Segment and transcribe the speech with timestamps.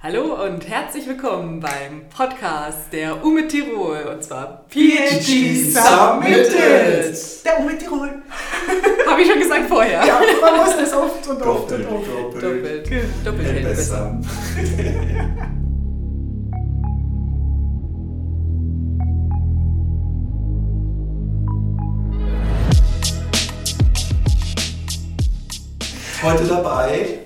[0.00, 7.44] Hallo und herzlich willkommen beim Podcast der UME Tirol und zwar PhD Submitted.
[7.44, 8.08] Der UME Tirol.
[9.08, 10.06] Habe ich schon gesagt vorher.
[10.06, 12.06] Ja, man muss das oft und oft Doppelt, und oft.
[12.36, 12.86] doppelt.
[12.86, 13.26] Doppelt.
[13.26, 14.20] Doppelt Hält hält besser.
[26.22, 27.18] Heute dabei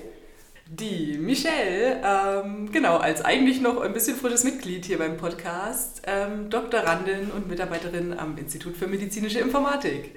[1.33, 7.31] Michelle, ähm, genau, als eigentlich noch ein bisschen frisches Mitglied hier beim Podcast, ähm, Doktorandin
[7.31, 10.15] und Mitarbeiterin am Institut für medizinische Informatik.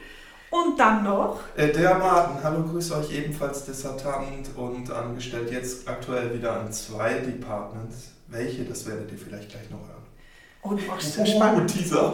[0.50, 2.44] Und dann noch, äh, der Martin.
[2.44, 8.10] Hallo, grüße euch ebenfalls Dissertant und angestellt jetzt aktuell wieder an zwei Departments.
[8.28, 10.04] Welche, das werdet ihr vielleicht gleich noch hören.
[10.64, 11.72] und was so spannend.
[11.72, 12.12] Teaser.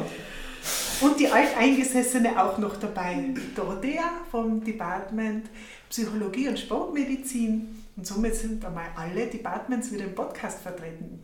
[1.01, 3.35] Und die Alteingesessene auch noch dabei.
[3.57, 5.47] Dorothea vom Department
[5.91, 7.82] Psychologie und Sportmedizin.
[7.97, 11.21] Und somit sind einmal alle Departments wieder im Podcast vertreten.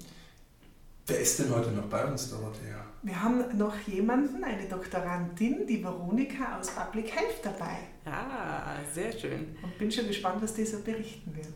[1.06, 2.84] Wer ist denn heute noch bei uns, Dorothea?
[3.02, 7.78] Wir haben noch jemanden, eine Doktorandin, die Veronika aus Public Health dabei.
[8.04, 9.56] Ah, sehr schön.
[9.62, 11.54] Und bin schon gespannt, was die so berichten wird.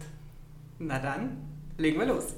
[0.79, 1.37] Na dann,
[1.77, 2.35] legen wir los.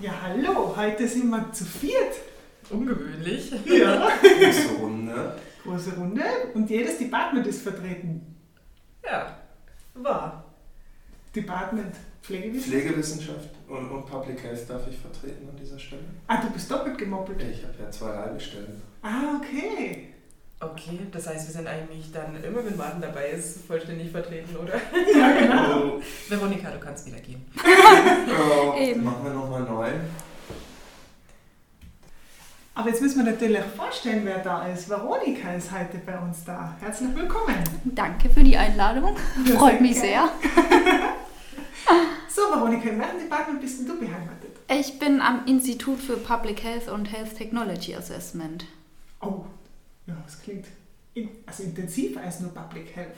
[0.00, 2.16] Ja, hallo, heute sind wir zu viert.
[2.68, 3.52] Ungewöhnlich.
[3.64, 4.10] Ja.
[4.20, 5.36] Große Runde.
[5.62, 6.22] Große Runde
[6.52, 8.39] und jedes Department ist vertreten.
[9.04, 9.36] Ja.
[9.94, 10.44] War.
[11.34, 12.82] Department Pflegewissenschaft.
[12.82, 16.02] Pflegewissenschaft und, und Public Health darf ich vertreten an dieser Stelle.
[16.26, 17.42] Ah, du bist doppelt gemoppelt.
[17.42, 18.82] Ich habe ja zwei halbe Stellen.
[19.02, 20.08] Ah, okay.
[20.62, 24.74] Okay, das heißt, wir sind eigentlich dann immer, wenn Martin dabei ist, vollständig vertreten, oder?
[25.18, 26.00] Ja, genau.
[26.28, 27.42] Veronika, du kannst wieder gehen.
[27.56, 29.02] oh, Eben.
[29.02, 29.90] machen wir nochmal neu.
[32.80, 34.88] Aber jetzt müssen wir natürlich vorstellen, wer da ist.
[34.88, 36.74] Veronika ist heute bei uns da.
[36.80, 37.62] Herzlich willkommen.
[37.84, 39.14] Danke für die Einladung.
[39.44, 40.30] Ja, Freut sehr mich gerne.
[40.40, 41.10] sehr.
[42.30, 44.56] So, Veronika, in welchem Department bist du beheimatet?
[44.70, 48.64] Ich bin am Institut für Public Health und Health Technology Assessment.
[49.20, 49.44] Oh,
[50.06, 50.64] ja, das klingt
[51.12, 53.16] in, also intensiver als nur Public Health.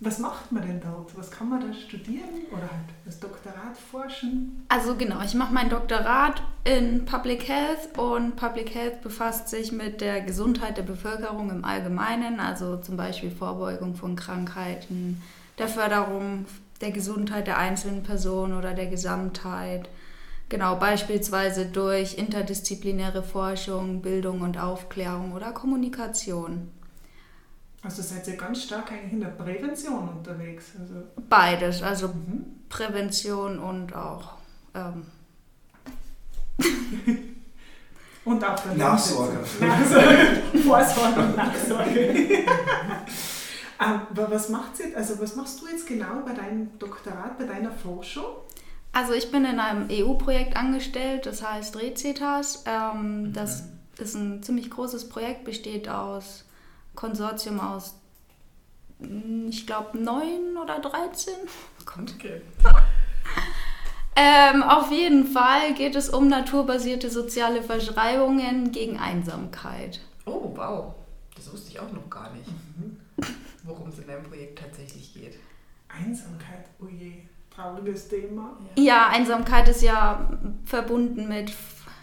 [0.00, 1.16] Was macht man denn dort?
[1.16, 4.64] Was kann man da studieren oder halt das Doktorat forschen?
[4.68, 10.00] Also genau, ich mache mein Doktorat in Public Health und Public Health befasst sich mit
[10.00, 15.22] der Gesundheit der Bevölkerung im Allgemeinen, also zum Beispiel Vorbeugung von Krankheiten,
[15.58, 16.46] der Förderung
[16.80, 19.88] der Gesundheit der einzelnen Person oder der Gesamtheit.
[20.48, 26.70] Genau, beispielsweise durch interdisziplinäre Forschung, Bildung und Aufklärung oder Kommunikation.
[27.84, 30.72] Also seid ihr ganz stark eigentlich in der Prävention unterwegs.
[30.80, 30.94] Also,
[31.28, 32.46] Beides, also mhm.
[32.68, 34.32] Prävention und auch
[34.74, 35.04] ähm,
[38.24, 39.38] Und auch bei Nachsorge.
[39.60, 40.42] Nachsorge.
[40.64, 42.14] Vorsorge und Nachsorge.
[43.78, 47.70] Aber was macht sie, also was machst du jetzt genau bei deinem Doktorat, bei deiner
[47.70, 48.24] Forschung?
[48.92, 52.64] Also ich bin in einem EU-Projekt angestellt, das heißt RECETAS.
[52.66, 53.64] Ähm, das
[53.98, 56.44] ist ein ziemlich großes Projekt, besteht aus
[56.94, 57.94] Konsortium aus,
[58.98, 61.34] mm, ich glaube, neun oder 13.
[61.84, 62.14] Kommt.
[62.18, 62.40] Okay.
[64.16, 70.00] Ähm, auf jeden Fall geht es um naturbasierte soziale Verschreibungen gegen Einsamkeit.
[70.24, 70.94] Oh, wow.
[71.34, 72.48] Das wusste ich auch noch gar nicht,
[73.64, 75.34] worum es in deinem Projekt tatsächlich geht.
[75.88, 77.22] Einsamkeit, oh je,
[77.54, 78.56] trauriges Thema.
[78.76, 80.30] Ja, Einsamkeit ist ja
[80.64, 81.52] verbunden mit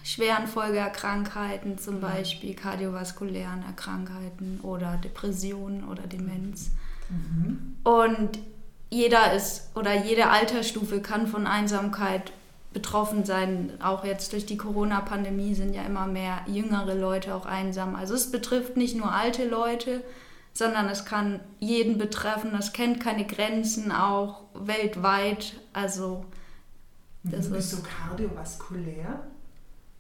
[0.04, 6.72] schweren Folgeerkrankheiten, zum Beispiel kardiovaskulären Erkrankheiten oder Depressionen oder Demenz.
[7.10, 7.76] Mhm.
[7.84, 8.40] Und
[8.90, 12.32] jeder ist oder jede Altersstufe kann von Einsamkeit
[12.74, 13.72] betroffen sein.
[13.82, 17.96] Auch jetzt durch die Corona-Pandemie sind ja immer mehr jüngere Leute auch einsam.
[17.96, 20.02] Also es betrifft nicht nur alte Leute,
[20.54, 22.54] sondern es kann jeden betreffen.
[22.58, 25.54] Es kennt keine Grenzen, auch weltweit.
[25.74, 26.26] Also
[27.24, 27.56] Das Mhm.
[27.56, 29.20] ist- Wieso kardiovaskulär?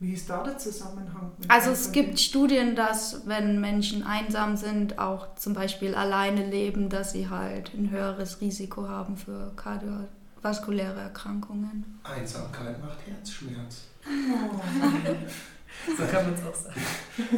[0.01, 1.31] Wie ist da der Zusammenhang?
[1.37, 6.89] mit Also es gibt Studien, dass wenn Menschen einsam sind, auch zum Beispiel alleine leben,
[6.89, 11.99] dass sie halt ein höheres Risiko haben für kardiovaskuläre Erkrankungen.
[12.03, 13.83] Einsamkeit macht Herzschmerz.
[15.87, 16.81] So kann man es auch sagen.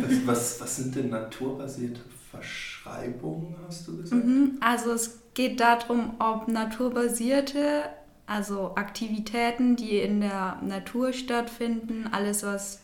[0.02, 2.02] Was, was, was sind denn naturbasierte
[2.32, 4.26] Verschreibungen, hast du gesagt?
[4.26, 4.58] Mhm.
[4.60, 7.84] Also es geht darum, ob naturbasierte,
[8.26, 12.82] also Aktivitäten, die in der Natur stattfinden, alles was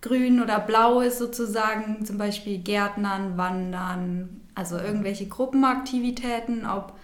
[0.00, 6.94] grün oder blau ist sozusagen, zum Beispiel Gärtnern, Wandern, also irgendwelche Gruppenaktivitäten, ob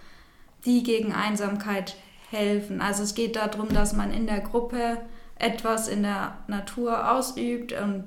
[0.64, 1.96] die gegen Einsamkeit
[2.30, 2.80] helfen.
[2.80, 4.98] Also es geht darum, dass man in der Gruppe
[5.36, 8.04] etwas in der Natur ausübt und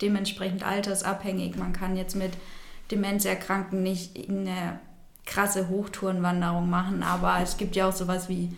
[0.00, 1.56] dementsprechend altersabhängig.
[1.56, 2.32] Man kann jetzt mit
[2.90, 4.78] Demenzerkrankten nicht eine
[5.24, 8.56] krasse Hochtourenwanderung machen, aber es gibt ja auch sowas wie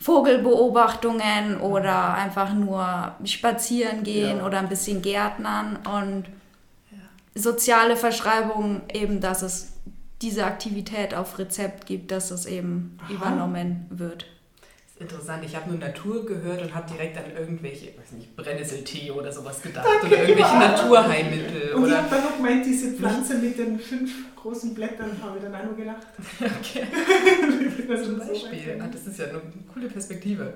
[0.00, 4.46] Vogelbeobachtungen oder einfach nur spazieren gehen Ja.
[4.46, 6.24] oder ein bisschen Gärtnern und
[7.34, 9.72] soziale Verschreibung eben, dass es
[10.22, 13.12] diese Aktivität auf Rezept gibt, dass es eben Aha.
[13.12, 14.26] übernommen wird.
[14.98, 15.44] Das ist interessant.
[15.44, 19.60] Ich habe nur Natur gehört und habe direkt an irgendwelche, weiß nicht, Brennnesseltee oder sowas
[19.60, 19.86] gedacht.
[19.86, 20.58] Danke, oder irgendwelche ja.
[20.58, 21.74] Naturheilmittel.
[21.74, 25.36] Und ich oder habe dann noch gemeint, diese Pflanze mit den fünf großen Blättern, habe
[25.36, 26.06] ich dann auch noch gelacht.
[26.40, 26.86] okay.
[27.88, 28.66] Also Zum so Beispiel.
[28.74, 29.40] weit- Ah, das ist ja eine
[29.72, 30.54] coole Perspektive.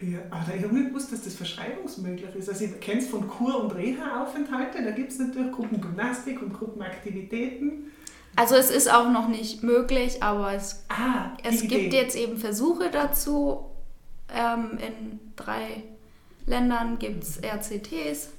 [0.00, 2.48] Ja, aber ich habe nicht gewusst, dass das verschreibungsmöglich ist.
[2.48, 7.90] Also ich kenne es von Kur- und Reha-Aufenthalte, da gibt es natürlich Gruppengymnastik und Gruppenaktivitäten.
[8.36, 12.90] Also es ist auch noch nicht möglich, aber es, Ah, es gibt jetzt eben Versuche
[12.92, 13.64] dazu.
[14.34, 15.82] Ähm, in drei
[16.46, 18.30] Ländern gibt es RCTs,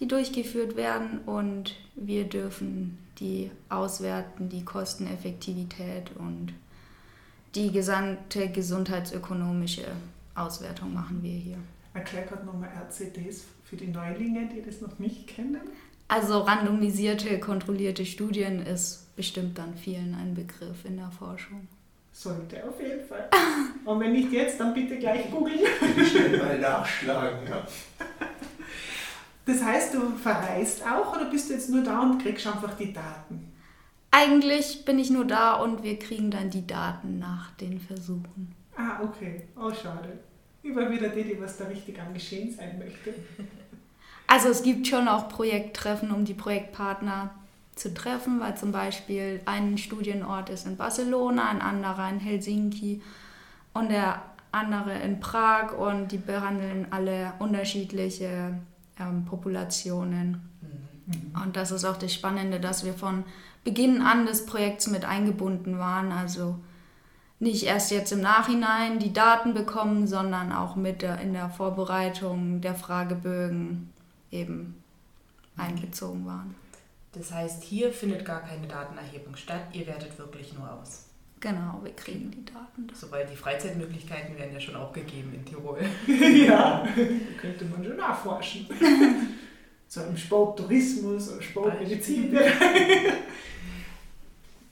[0.00, 6.52] die durchgeführt werden und wir dürfen die auswerten, die Kosteneffektivität und
[7.54, 9.86] die gesamte gesundheitsökonomische
[10.34, 11.58] Auswertung machen wir hier.
[11.94, 15.60] Erklär gerade nochmal RCTs für die Neulinge, die das noch nicht kennen.
[16.08, 21.68] Also randomisierte, kontrollierte Studien ist bestimmt dann vielen ein Begriff in der Forschung.
[22.16, 23.28] Sollte auf jeden Fall.
[23.84, 25.58] Und wenn nicht jetzt, dann bitte gleich googeln.
[26.08, 27.40] Schnell mal nachschlagen.
[27.48, 27.66] Ja.
[29.44, 32.92] Das heißt, du verreist auch oder bist du jetzt nur da und kriegst einfach die
[32.92, 33.52] Daten?
[34.12, 38.54] Eigentlich bin ich nur da und wir kriegen dann die Daten nach den Versuchen.
[38.76, 39.48] Ah, okay.
[39.56, 40.20] Oh, schade.
[40.62, 43.12] Immer wieder die, die was da richtig am Geschehen sein möchte.
[44.28, 47.34] Also es gibt schon auch Projekttreffen, um die Projektpartner
[47.76, 53.02] zu treffen, weil zum Beispiel ein Studienort ist in Barcelona, ein anderer in Helsinki
[53.72, 54.22] und der
[54.52, 58.54] andere in Prag und die behandeln alle unterschiedliche
[58.98, 60.40] ähm, Populationen.
[61.42, 63.24] Und das ist auch das Spannende, dass wir von
[63.62, 66.12] Beginn an des Projekts mit eingebunden waren.
[66.12, 66.58] Also
[67.40, 72.74] nicht erst jetzt im Nachhinein die Daten bekommen, sondern auch mit in der Vorbereitung der
[72.74, 73.90] Fragebögen
[74.30, 74.82] eben
[75.56, 76.54] einbezogen waren.
[77.14, 79.62] Das heißt, hier findet gar keine Datenerhebung statt.
[79.72, 81.06] Ihr wertet wirklich nur aus.
[81.40, 82.88] Genau, wir kriegen die Daten.
[82.94, 85.78] Sobald die Freizeitmöglichkeiten werden ja schon auch gegeben in Tirol.
[86.06, 86.88] ja,
[87.40, 88.66] könnte man schon nachforschen.
[89.88, 92.34] so im Sporttourismus oder Sportmedizin.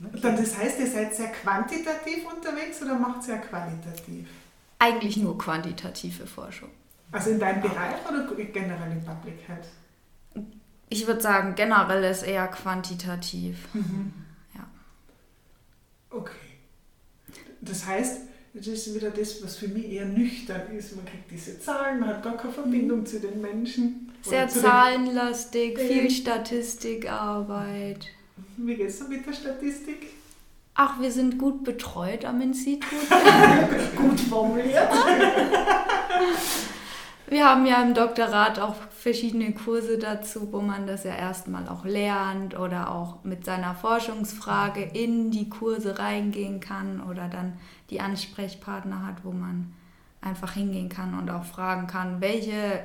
[0.01, 4.27] Dann das heißt, ihr seid sehr quantitativ unterwegs oder macht ihr qualitativ?
[4.79, 6.71] Eigentlich nur quantitative Forschung.
[7.13, 9.69] Also in deinem Bereich oder generell in Public Health?
[10.93, 13.57] Ich würde sagen, generell ist eher quantitativ.
[14.55, 14.67] Ja.
[16.11, 16.33] Okay.
[17.63, 18.21] Das heißt,
[18.55, 20.95] das ist wieder das, was für mich eher nüchtern ist.
[20.95, 24.13] Man kriegt diese Zahlen, man hat gar keine Verbindung zu den Menschen.
[24.21, 26.11] Sehr zahlenlastig, viel Mhm.
[26.11, 28.09] Statistikarbeit.
[28.59, 30.09] Wie geht es so mit der Statistik?
[30.75, 32.91] Ach, wir sind gut betreut am Institut.
[33.97, 34.91] Gut formuliert.
[37.33, 41.87] Wir haben ja im Doktorat auch verschiedene Kurse dazu, wo man das ja erstmal auch
[41.87, 47.55] lernt oder auch mit seiner Forschungsfrage in die Kurse reingehen kann oder dann
[47.89, 49.73] die Ansprechpartner hat, wo man
[50.21, 52.83] einfach hingehen kann und auch fragen kann, welche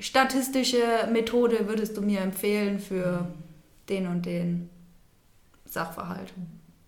[0.00, 3.28] statistische Methode würdest du mir empfehlen für
[3.88, 4.70] den und den
[5.66, 6.32] Sachverhalt.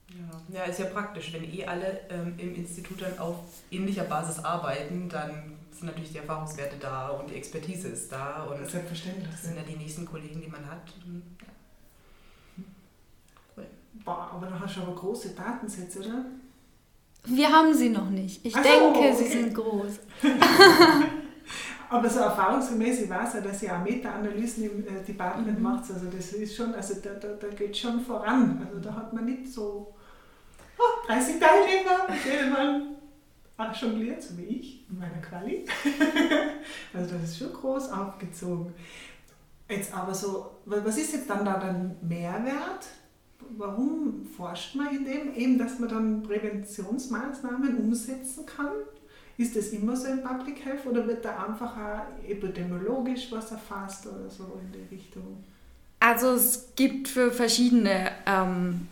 [0.08, 0.58] Ja.
[0.58, 1.32] ja, ist ja praktisch.
[1.32, 3.36] Wenn eh alle ähm, im Institut dann auf
[3.70, 8.44] ähnlicher Basis arbeiten, dann sind natürlich die Erfahrungswerte da und die Expertise ist da.
[8.44, 9.34] Und das Selbstverständlich.
[9.36, 10.92] sind ja die nächsten Kollegen, die man hat.
[11.06, 11.48] Und, ja.
[14.04, 16.24] Boah, aber da hast du aber große Datensätze, oder?
[17.24, 18.44] Wir haben sie noch nicht.
[18.44, 19.32] Ich Ach so, denke, sie okay.
[19.32, 19.98] sind groß.
[21.88, 25.62] Aber so erfahrungsgemäß, ich weiß ja, dass ihr auch Meta-Analysen im äh, Department Mhm.
[25.62, 25.90] macht.
[25.90, 28.66] Also das ist schon, also da, da, da geht schon voran.
[28.66, 29.94] Also da hat man nicht so
[30.78, 32.95] oh, 30 Teilnehmer, denen man
[33.58, 35.64] auch jongliert, so wie ich in meiner Quali.
[36.94, 38.72] also das ist schon groß aufgezogen.
[39.68, 42.86] Jetzt aber so, wa- was ist jetzt dann da der Mehrwert?
[43.56, 45.34] Warum forscht man in dem?
[45.34, 48.70] Eben, dass man dann Präventionsmaßnahmen umsetzen kann?
[49.38, 54.06] Ist das immer so im Public Health oder wird da einfach auch epidemiologisch was erfasst
[54.06, 55.44] oder so in die Richtung?
[56.00, 58.88] Also es gibt für verschiedene ähm,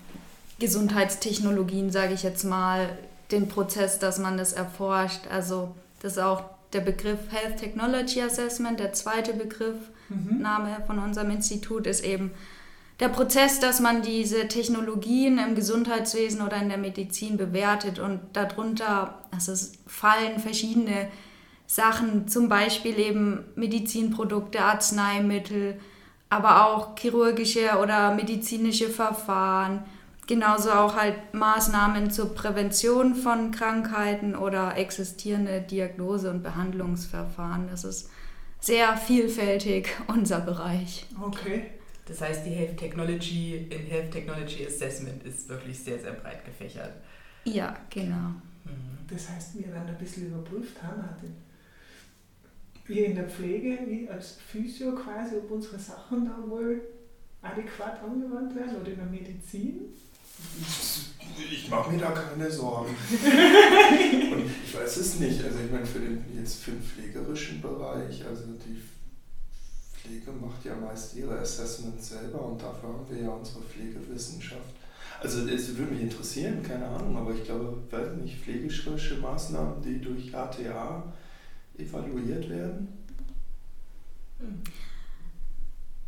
[0.58, 2.98] Gesundheitstechnologien, sage ich jetzt mal,
[3.34, 5.26] den Prozess, dass man das erforscht.
[5.30, 8.80] Also das ist auch der Begriff Health Technology Assessment.
[8.80, 9.76] Der zweite Begriff,
[10.08, 12.30] Name von unserem Institut, ist eben
[13.00, 19.22] der Prozess, dass man diese Technologien im Gesundheitswesen oder in der Medizin bewertet und darunter,
[19.32, 19.52] also
[19.86, 21.08] fallen verschiedene
[21.66, 25.80] Sachen, zum Beispiel eben Medizinprodukte, Arzneimittel,
[26.30, 29.84] aber auch chirurgische oder medizinische Verfahren,
[30.26, 37.68] genauso auch halt Maßnahmen zur Prävention von Krankheiten oder existierende Diagnose- und Behandlungsverfahren.
[37.70, 38.10] Das ist
[38.60, 41.06] sehr vielfältig unser Bereich.
[41.20, 41.70] Okay.
[42.06, 46.92] Das heißt, die Health Technology in Health Technology Assessment ist wirklich sehr, sehr breit gefächert.
[47.44, 48.34] Ja, genau.
[48.64, 48.98] Mhm.
[49.08, 51.02] Das heißt, wir werden ein bisschen überprüft haben,
[52.86, 56.82] wir in der Pflege, wie als Physio quasi, ob unsere Sachen da wohl
[57.40, 59.80] adäquat angewandt werden oder in der Medizin.
[61.50, 62.94] Ich mache mir da keine Sorgen.
[63.10, 65.42] Und ich weiß es nicht.
[65.42, 68.80] Also ich meine, für den, jetzt für den pflegerischen Bereich, also die
[70.04, 74.74] Pflege macht ja meist ihre Assessments selber und dafür haben wir ja unsere Pflegewissenschaft.
[75.20, 80.00] Also es würde mich interessieren, keine Ahnung, aber ich glaube, weiß nicht, pflegerische Maßnahmen, die
[80.00, 81.02] durch ATA
[81.78, 82.88] evaluiert werden.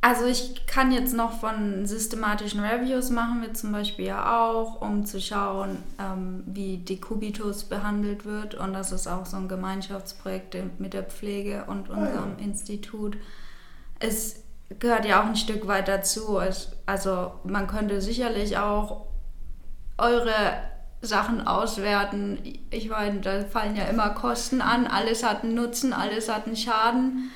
[0.06, 5.04] Also ich kann jetzt noch von systematischen Reviews machen wir zum Beispiel ja auch, um
[5.04, 8.54] zu schauen, ähm, wie Dekubitus behandelt wird.
[8.54, 13.16] Und das ist auch so ein Gemeinschaftsprojekt mit der Pflege und unserem Institut.
[13.98, 14.44] Es
[14.78, 16.38] gehört ja auch ein Stück weit dazu.
[16.38, 19.08] Es, also man könnte sicherlich auch
[19.98, 20.36] eure
[21.02, 22.38] Sachen auswerten.
[22.70, 24.86] Ich meine, da fallen ja immer Kosten an.
[24.86, 27.32] Alles hat einen Nutzen, alles hat einen Schaden.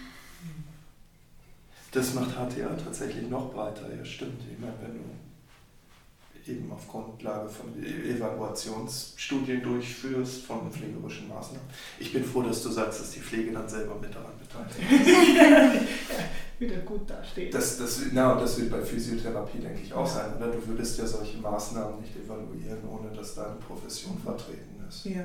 [1.92, 4.40] Das macht HTA tatsächlich noch breiter, ja stimmt.
[4.52, 11.68] Ich meine, wenn du eben auf Grundlage von E- Evaluationsstudien durchführst von pflegerischen Maßnahmen.
[11.98, 15.80] Ich bin froh, dass du sagst, dass die Pflege dann selber mit daran beteiligt ist.
[16.60, 17.54] Wieder gut dasteht.
[17.54, 20.48] Das, das, na, und das wird bei Physiotherapie, denke ich, auch sein, oder?
[20.48, 25.04] Du würdest ja solche Maßnahmen nicht evaluieren, ohne dass deine Profession vertreten ist.
[25.06, 25.22] ja.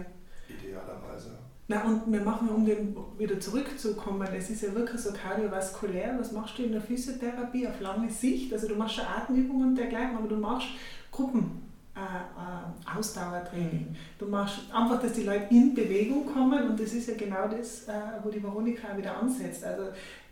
[0.48, 1.32] Idealerweise.
[1.68, 6.32] Na und wir machen, um den wieder zurückzukommen, es ist ja wirklich so kardiovaskulär, was
[6.32, 8.54] machst du in der Physiotherapie auf lange Sicht?
[8.54, 10.68] Also du machst schon Atemübungen und dergleichen, aber du machst
[11.12, 11.66] Gruppen.
[11.96, 13.96] Äh, äh, Ausdauertraining.
[14.20, 17.88] Du machst einfach, dass die Leute in Bewegung kommen und das ist ja genau das,
[17.88, 19.64] äh, wo die Veronika wieder ansetzt.
[19.64, 19.84] Also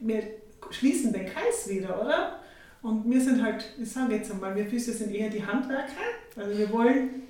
[0.01, 0.23] wir
[0.71, 2.39] schließen den Kreis wieder, oder?
[2.81, 5.93] Und wir sind halt, ich sage jetzt einmal, wir Physio sind eher die Handwerker.
[6.35, 7.21] Also wir wollen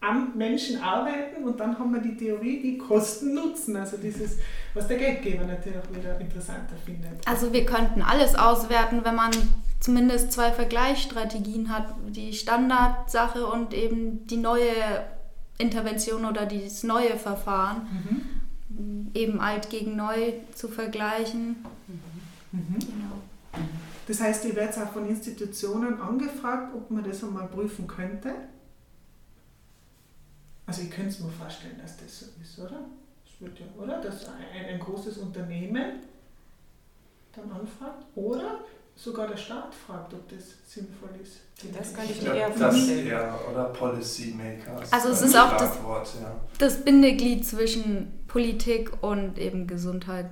[0.00, 3.76] am Menschen arbeiten und dann haben wir die Theorie, die Kosten nutzen.
[3.76, 4.38] Also dieses,
[4.74, 7.26] was der Geldgeber natürlich auch wieder interessanter findet.
[7.26, 9.30] Also wir könnten alles auswerten, wenn man
[9.80, 14.70] zumindest zwei Vergleichsstrategien hat, die Standardsache und eben die neue
[15.58, 17.82] Intervention oder dieses neue Verfahren,
[18.70, 19.10] Mhm.
[19.14, 21.56] eben alt gegen neu zu vergleichen.
[22.52, 22.78] Mhm.
[22.78, 23.62] Genau.
[24.06, 28.30] Das heißt, ihr werdet auch von Institutionen angefragt, ob man das einmal prüfen könnte.
[30.68, 32.78] Also ich könnte es mir vorstellen, dass das so ist, oder?
[33.24, 34.00] Das wird ja, oder?
[34.02, 36.00] Dass ein, ein großes Unternehmen
[37.34, 38.60] dann anfragt oder
[38.96, 41.38] sogar der Staat fragt, ob das sinnvoll ist.
[41.74, 43.06] Das kann ich mir eher das vorstellen.
[43.06, 44.92] eher, oder Policy Makers.
[44.92, 45.76] Also es ist auch das-
[46.20, 46.36] ja.
[46.58, 50.26] Das Bindeglied zwischen Politik und eben Gesundheit,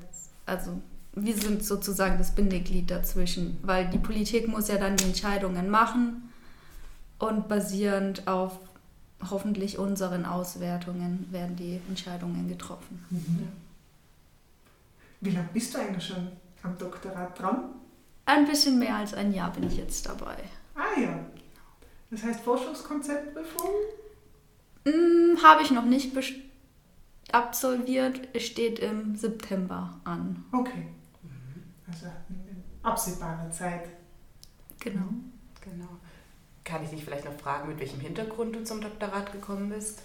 [0.47, 0.73] also
[1.15, 6.31] wir sind sozusagen das Bindeglied dazwischen, weil die Politik muss ja dann die Entscheidungen machen
[7.19, 8.59] und basierend auf
[9.31, 13.05] hoffentlich unseren Auswertungen werden die Entscheidungen getroffen.
[13.11, 13.49] Mhm.
[15.21, 16.29] Wie lange bist du eigentlich schon
[16.63, 17.71] am Doktorat dran?
[18.27, 20.37] Ein bisschen mehr als ein Jahr bin ich jetzt dabei.
[20.75, 21.19] Ah ja.
[22.11, 23.71] Das heißt Forschungskonzeptprüfung?
[24.85, 26.13] Hm, Habe ich noch nicht
[27.33, 30.45] absolviert, es steht im September an.
[30.53, 30.87] Okay.
[31.89, 33.89] Also in absehbarer Zeit.
[34.81, 35.09] Genau.
[35.61, 35.89] Genau.
[36.67, 40.03] Kann ich dich vielleicht noch fragen, mit welchem Hintergrund du zum Doktorat gekommen bist?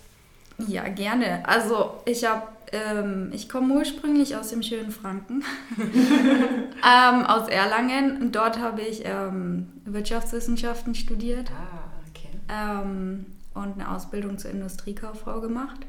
[0.68, 1.44] Ja, gerne.
[1.48, 5.44] Also ich habe, ähm, ich komme ursprünglich aus dem schönen Franken,
[5.78, 8.22] ähm, aus Erlangen.
[8.22, 12.30] Und dort habe ich ähm, Wirtschaftswissenschaften studiert Ah, okay.
[12.48, 13.26] ähm,
[13.56, 15.80] und eine Ausbildung zur Industriekauffrau gemacht.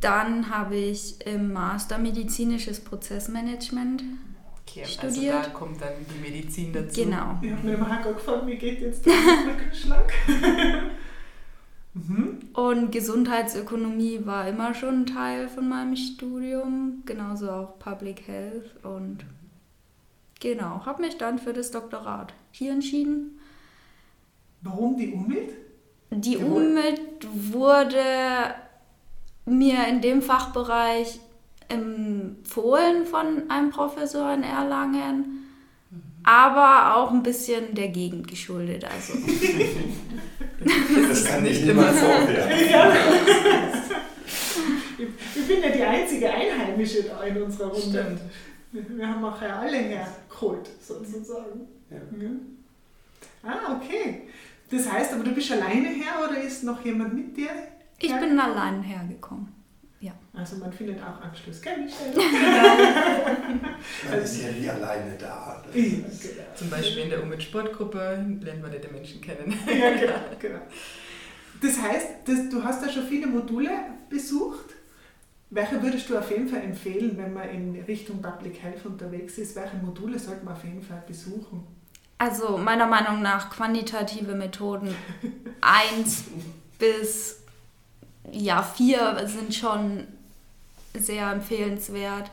[0.00, 4.04] Dann habe ich im Master medizinisches Prozessmanagement.
[4.66, 5.34] Okay Studiert.
[5.34, 7.02] Also da kommt dann die Medizin dazu.
[7.02, 7.38] Genau.
[7.42, 10.12] Ich habe mir im Hacker gefragt, wie geht jetzt der Rückenschlag?
[11.94, 12.40] mhm.
[12.54, 19.24] Und Gesundheitsökonomie war immer schon ein Teil von meinem Studium, genauso auch Public Health und
[20.40, 23.38] genau, habe mich dann für das Doktorat hier entschieden.
[24.62, 25.52] Warum die Umwelt?
[26.10, 26.36] Die.
[26.36, 27.00] Umwelt
[27.32, 28.54] wurde
[29.44, 31.20] mir in dem Fachbereich
[31.68, 35.44] empfohlen von einem Professor in Erlangen,
[36.24, 38.84] aber auch ein bisschen der Gegend geschuldet.
[38.84, 39.14] Also
[40.64, 42.70] Das kann nicht nicht immer vorwerfen.
[42.70, 42.92] Ja.
[44.96, 48.18] Ich, bin ja die einzige Einheimische da in unserer Runde.
[48.72, 48.96] Stimmt.
[48.96, 51.68] Wir haben auch ja alle hergeholt, sozusagen.
[51.90, 51.96] Ja.
[51.96, 52.30] Ja.
[53.42, 54.22] Ah, okay.
[54.70, 57.50] Das heißt, aber du bist alleine her oder ist noch jemand mit dir?
[57.98, 59.48] Ich bin allein hergekommen.
[60.36, 62.12] Also man findet auch Anschluss, gell Michelle?
[64.10, 65.62] Man ist ja nie alleine da.
[65.72, 66.08] Genau.
[66.56, 67.98] Zum Beispiel in der Umwelt-Sportgruppe
[68.40, 69.56] lernt man nette Menschen kennen.
[69.66, 70.58] Ja, genau, genau.
[71.62, 73.70] Das heißt, das, du hast da schon viele Module
[74.10, 74.74] besucht.
[75.50, 79.54] Welche würdest du auf jeden Fall empfehlen, wenn man in Richtung Public Health unterwegs ist?
[79.54, 81.64] Welche Module sollte man auf jeden Fall besuchen?
[82.18, 84.92] Also meiner Meinung nach quantitative Methoden
[85.60, 86.24] 1
[86.78, 87.44] bis
[88.32, 90.08] ja, 4 sind schon
[90.98, 92.30] sehr empfehlenswert.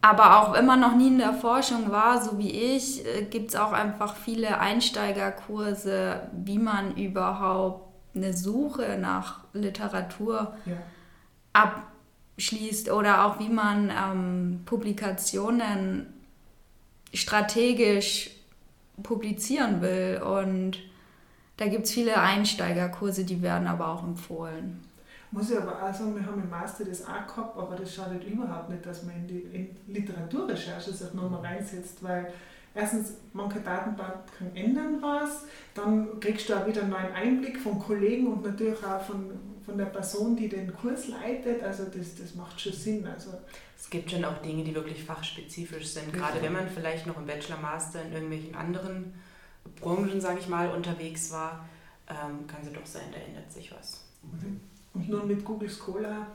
[0.00, 3.56] Aber auch wenn man noch nie in der Forschung war, so wie ich, gibt es
[3.56, 10.76] auch einfach viele Einsteigerkurse, wie man überhaupt eine Suche nach Literatur Ja.
[12.36, 16.06] abschließt oder auch wie man ähm, Publikationen
[17.12, 18.30] strategisch
[19.02, 20.22] publizieren will.
[20.22, 20.78] Und
[21.56, 24.84] da gibt es viele Einsteigerkurse, die werden aber auch empfohlen.
[25.30, 28.24] Muss ich aber auch sagen, wir haben im Master das auch gehabt, aber das schadet
[28.24, 32.32] überhaupt nicht, dass man in die in Literaturrecherche sich nochmal reinsetzt, weil
[32.74, 35.44] erstens, manche Datenbanken ändern was,
[35.74, 39.32] dann kriegst du auch wieder einen neuen Einblick von Kollegen und natürlich auch von,
[39.64, 43.06] von der Person, die den Kurs leitet, also das, das macht schon Sinn.
[43.06, 43.30] Also,
[43.76, 46.12] Es gibt schon auch Dinge, die wirklich fachspezifisch sind.
[46.12, 49.14] Gerade wenn man vielleicht noch im Bachelor, Master in irgendwelchen anderen
[49.80, 51.68] Branchen, sage ich mal, unterwegs war,
[52.08, 54.04] ähm, kann es doch sein, da ändert sich was.
[54.94, 56.28] Und nur mit Google Scholar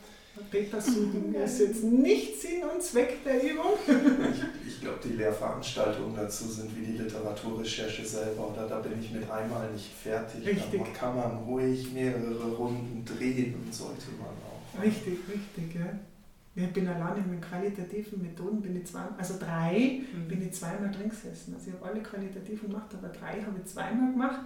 [0.52, 3.74] Papers suchen ist jetzt nicht Sinn und Zweck der Übung.
[3.86, 8.52] Ich, ich glaube, die Lehrveranstaltungen dazu sind wie die Literaturrecherche selber.
[8.52, 10.46] Oder da bin ich mit einmal nicht fertig.
[10.46, 10.82] Richtig.
[10.82, 14.84] Da kann man ruhig mehrere Runden drehen und sollte man auch.
[14.84, 16.00] Richtig, richtig, ja.
[16.56, 21.10] Ich bin alleine mit qualitativen Methoden, bin ich zwei, also drei, bin ich zweimal drin
[21.10, 21.56] gesessen.
[21.56, 24.42] Also ich habe alle qualitativen gemacht, aber drei habe ich zweimal gemacht.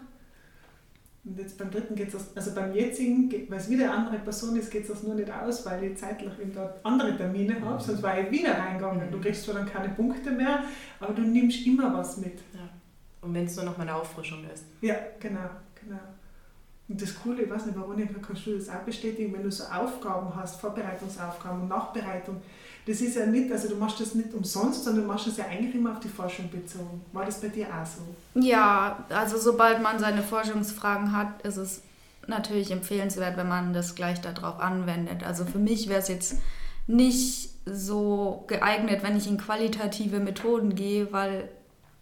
[1.28, 4.20] Und jetzt beim dritten geht es, also beim jetzigen, geht- weil es wieder eine andere
[4.20, 7.60] Person ist, geht es das nur nicht aus, weil ich zeitlich eben dort andere Termine
[7.60, 9.12] habe, sonst war ich wieder reingegangen.
[9.12, 10.64] Du kriegst zwar dann keine Punkte mehr,
[11.02, 12.40] aber du nimmst immer was mit.
[13.22, 14.64] Und wenn es nur noch mal eine Auffrischung ist.
[14.82, 15.50] Ja, genau,
[15.82, 16.00] genau.
[16.88, 19.66] Und das Coole, ich weiß nicht, Veronika, kannst du das auch bestätigen, wenn du so
[19.66, 22.38] Aufgaben hast, Vorbereitungsaufgaben und Nachbereitung,
[22.88, 25.46] das ist ja nicht, also du machst das nicht umsonst, sondern du machst das ja
[25.46, 27.02] eigentlich immer auf die Forschung bezogen.
[27.12, 28.40] War das bei dir auch so?
[28.42, 31.82] Ja, also sobald man seine Forschungsfragen hat, ist es
[32.28, 35.24] natürlich empfehlenswert, wenn man das gleich darauf anwendet.
[35.26, 36.36] Also für mich wäre es jetzt
[36.88, 41.50] nicht so geeignet, wenn ich in qualitative Methoden gehe, weil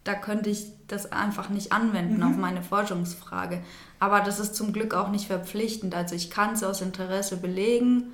[0.04, 2.22] da könnte ich das einfach nicht anwenden Mhm.
[2.22, 3.60] auf meine Forschungsfrage.
[3.98, 5.96] Aber das ist zum Glück auch nicht verpflichtend.
[5.96, 8.12] Also ich kann es aus Interesse belegen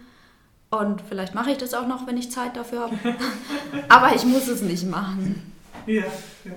[0.73, 2.99] und vielleicht mache ich das auch noch, wenn ich Zeit dafür habe.
[3.89, 5.53] Aber ich muss es nicht machen.
[5.87, 6.05] Ja,
[6.45, 6.53] ja.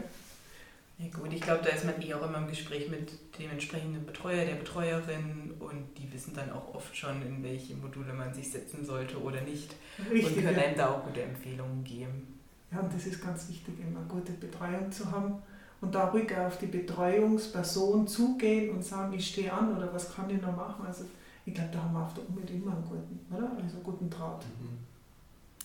[0.98, 4.06] Ja gut, ich glaube, da ist man eh auch immer im Gespräch mit dem entsprechenden
[4.06, 8.50] Betreuer, der Betreuerin und die wissen dann auch oft schon, in welche Module man sich
[8.50, 10.36] setzen sollte oder nicht und Richtig.
[10.46, 10.64] können Ja.
[10.64, 12.40] einem da auch gute Empfehlungen geben.
[12.72, 15.40] ja, und das ist ganz wichtig, immer gute Betreuung zu haben
[15.82, 20.30] und da ruhig auf die Betreuungsperson zugehen und sagen, ich stehe an oder was kann
[20.30, 20.86] ich noch machen.
[20.88, 21.04] Also
[21.46, 23.52] ich glaube, da haben wir auf der Umwelt immer einen guten, oder?
[23.52, 24.44] Also einen guten Draht.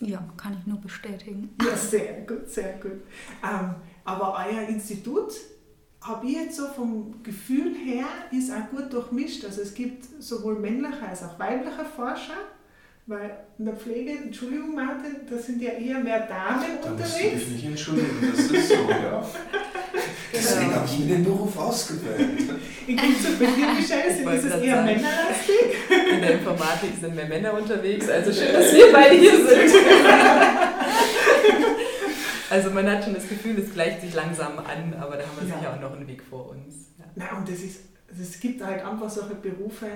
[0.00, 1.50] Ja, kann ich nur bestätigen.
[1.62, 3.02] Ja, sehr gut, sehr gut.
[3.42, 5.32] Ähm, aber euer Institut,
[6.00, 9.44] habe ich jetzt so vom Gefühl her, ist auch gut durchmischt.
[9.44, 12.36] Also es gibt sowohl männliche als auch weibliche Forscher,
[13.10, 17.18] weil in der Pflege, Entschuldigung Martin, da sind ja eher mehr Damen Da musst du
[17.24, 17.44] unterwegs.
[17.44, 19.26] dich nicht entschuldigen, das ist so, ja.
[20.32, 22.38] Deswegen habe ich mir den Beruf ausgewählt.
[22.86, 24.86] In Gegensatz bei dir, Michelle, sind wollte ist es eher sagen.
[24.86, 26.12] männerlastig.
[26.14, 29.74] In der Informatik sind mehr Männer unterwegs, also schön, dass wir beide hier sind.
[32.50, 35.48] Also man hat schon das Gefühl, es gleicht sich langsam an, aber da haben wir
[35.48, 35.56] Ja.
[35.60, 36.74] sicher auch noch einen Weg vor uns.
[36.98, 37.04] Ja.
[37.14, 39.86] Nein, und das ist, also es gibt halt einfach solche Berufe,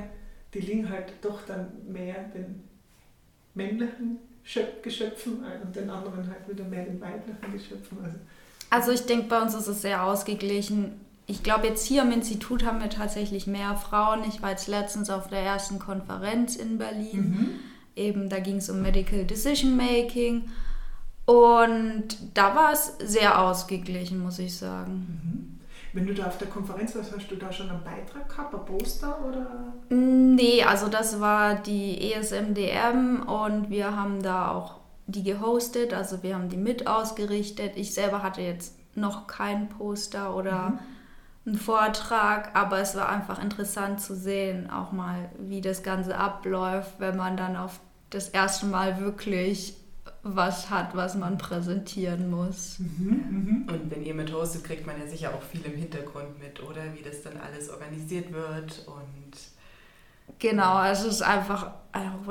[0.55, 2.63] die liegen halt doch dann mehr den
[3.55, 7.99] männlichen Schöp Geschöpfen ein und den anderen halt wieder mehr den weiblichen Geschöpfen.
[8.05, 8.17] Also,
[8.71, 11.01] Also ich denke, bei uns ist es sehr ausgeglichen.
[11.27, 14.23] Ich glaube, jetzt hier im Institut haben wir tatsächlich mehr Frauen.
[14.29, 17.61] Ich war jetzt letztens auf der ersten Konferenz in Berlin.
[17.97, 20.51] Eben, da ging es um Medical Decision Making.
[21.25, 25.54] Und da war es sehr ausgeglichen, muss ich sagen.
[25.95, 28.65] Wenn du da auf der Konferenz warst, hast du da schon einen Beitrag gehabt, ein
[28.65, 29.73] Poster oder?
[29.91, 36.35] Nee, also das war die ESMDM und wir haben da auch die gehostet, also wir
[36.35, 37.77] haben die mit ausgerichtet.
[37.77, 40.81] Ich selber hatte jetzt noch kein Poster oder
[41.47, 46.99] einen Vortrag, aber es war einfach interessant zu sehen, auch mal, wie das Ganze abläuft,
[46.99, 47.79] wenn man dann auf
[48.11, 49.77] das erste Mal wirklich
[50.25, 52.79] was hat, was man präsentieren muss.
[52.79, 56.63] Mhm, Und wenn ihr mit hostet, kriegt man ja sicher auch viel im Hintergrund mit,
[56.63, 56.83] oder?
[56.95, 59.37] Wie das dann alles organisiert wird und
[60.39, 61.73] Genau, also es ist einfach,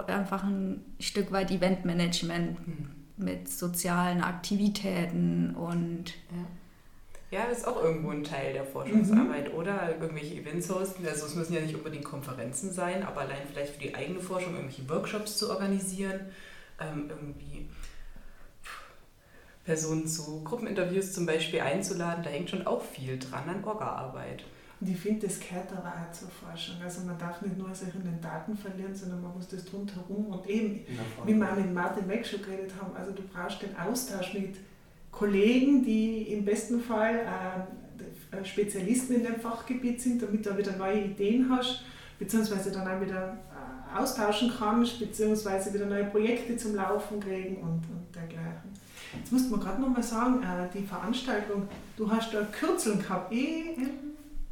[0.08, 2.90] einfach ein Stück weit Eventmanagement hm.
[3.18, 6.46] mit sozialen Aktivitäten und ja.
[7.34, 9.98] Ja, das ist auch irgendwo ein Teil der Forschungsarbeit, oder?
[10.00, 11.04] Irgendwelche Events hosten.
[11.08, 14.54] Also es müssen ja nicht unbedingt Konferenzen sein, aber allein vielleicht für die eigene Forschung
[14.54, 16.20] irgendwelche Workshops zu organisieren,
[16.80, 17.68] ähm, irgendwie
[19.64, 24.44] Personen zu Gruppeninterviews zum Beispiel einzuladen, da hängt schon auch viel dran an Orga-Arbeit.
[24.82, 26.76] Und ich finde, das gehört aber auch zur Forschung.
[26.84, 30.26] Also man darf nicht nur sich in den Daten verlieren, sondern man muss das drumherum
[30.28, 30.82] und eben,
[31.26, 34.58] wie wir auch mit Martin Meck schon geredet haben, also du brauchst den Austausch mit
[35.10, 41.06] Kollegen, die im besten Fall äh, Spezialisten in dem Fachgebiet sind, damit du wieder neue
[41.06, 41.84] Ideen hast,
[42.20, 47.84] beziehungsweise dann auch wieder äh, austauschen kannst, beziehungsweise wieder neue Projekte zum Laufen kriegen und,
[47.90, 48.43] und dergleichen.
[49.20, 53.32] Jetzt musst du mir gerade nochmal sagen, äh, die Veranstaltung, du hast da Kürzeln gehabt,
[53.32, 53.76] E,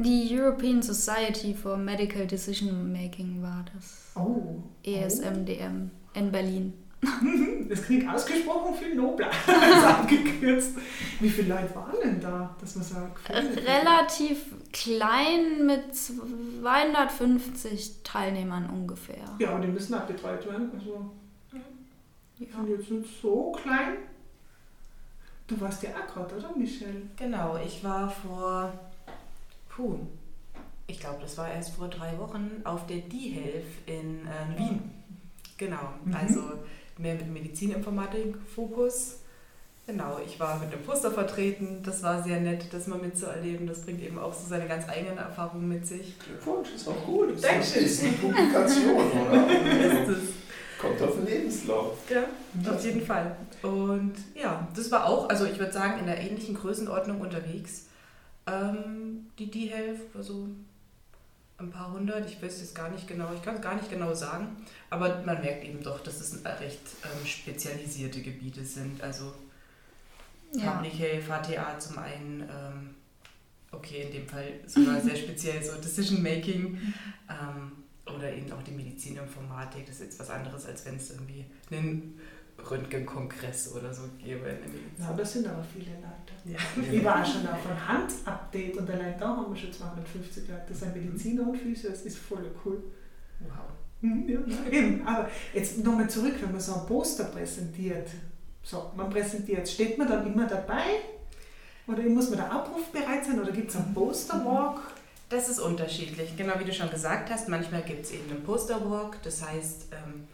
[0.03, 4.11] die European Society for Medical Decision Making war das.
[4.15, 4.63] Oh.
[4.83, 6.73] ESMDM in Berlin.
[7.69, 10.75] Das klingt ausgesprochen viel nobler als abgekürzt.
[11.21, 13.29] Wie viele Leute waren denn da, dass man sagt?
[13.29, 19.23] Relativ klein mit 250 Teilnehmern ungefähr.
[19.39, 20.69] Ja, aber die müssen auch betreut werden.
[20.73, 21.11] Also,
[22.37, 23.93] die sind jetzt nicht so klein.
[25.51, 27.01] Du warst ja auch gerade, oder Michelle?
[27.17, 28.71] Genau, ich war vor,
[29.69, 29.97] puh,
[30.87, 34.79] ich glaube, das war erst vor drei Wochen auf der D-Health in äh, Wien.
[35.57, 36.15] Genau, Mhm.
[36.15, 36.41] also
[36.97, 39.17] mehr mit Medizininformatik Fokus.
[39.87, 41.81] Genau, ich war mit einem Poster vertreten.
[41.83, 43.67] Das war sehr nett, das mal mitzuerleben.
[43.67, 46.17] Das bringt eben auch so seine ganz eigenen Erfahrungen mit sich.
[46.19, 47.31] Glückwunsch, ist auch gut.
[47.31, 47.83] Ist, Dankeschön.
[47.83, 49.47] ist eine Publikation, oder?
[49.51, 50.23] Ist es.
[50.81, 51.97] Kommt auf den Lebenslauf.
[52.09, 52.25] Ja,
[52.71, 53.35] auf jeden Fall.
[53.61, 57.85] Und ja, das war auch, also ich würde sagen, in der ähnlichen Größenordnung unterwegs.
[58.47, 60.47] Ähm, die D-Health war so
[61.57, 64.15] ein paar hundert, ich weiß jetzt gar nicht genau, ich kann es gar nicht genau
[64.15, 64.57] sagen,
[64.89, 69.01] aber man merkt eben doch, dass es recht ähm, spezialisierte Gebiete sind.
[69.03, 69.31] Also
[70.53, 70.71] Ja.
[70.71, 72.95] Public Health, HTA zum einen, ähm,
[73.71, 76.79] okay, in dem Fall sogar sehr speziell so Decision Making
[77.29, 77.71] ähm,
[78.05, 79.85] oder eben auch die Medizininformatik.
[79.85, 82.19] Das ist jetzt was anderes, als wenn es irgendwie einen
[82.69, 84.57] Röntgenkongress oder so gäbe.
[84.99, 86.33] Ja, das sind aber viele Leute.
[86.45, 86.57] Ja.
[86.91, 90.61] Ich war auch schon auf einem Hand-Update und allein da haben wir schon 250 Leute.
[90.69, 92.83] Das sind Mediziner und Physio, das ist voll cool.
[93.39, 93.49] Wow.
[94.01, 94.39] Mhm, Ja,
[94.71, 95.07] eben.
[95.07, 98.09] Aber jetzt nochmal zurück, wenn man so ein Poster präsentiert.
[98.63, 100.83] So, man präsentiert, steht man dann immer dabei?
[101.87, 103.39] Oder muss man da abrufbereit sein?
[103.41, 104.79] Oder gibt es einen Posterwalk?
[105.31, 106.35] Das ist unterschiedlich.
[106.35, 109.17] Genau wie du schon gesagt hast, manchmal gibt es eben einen Posterwalk.
[109.23, 110.27] Das heißt, ähm,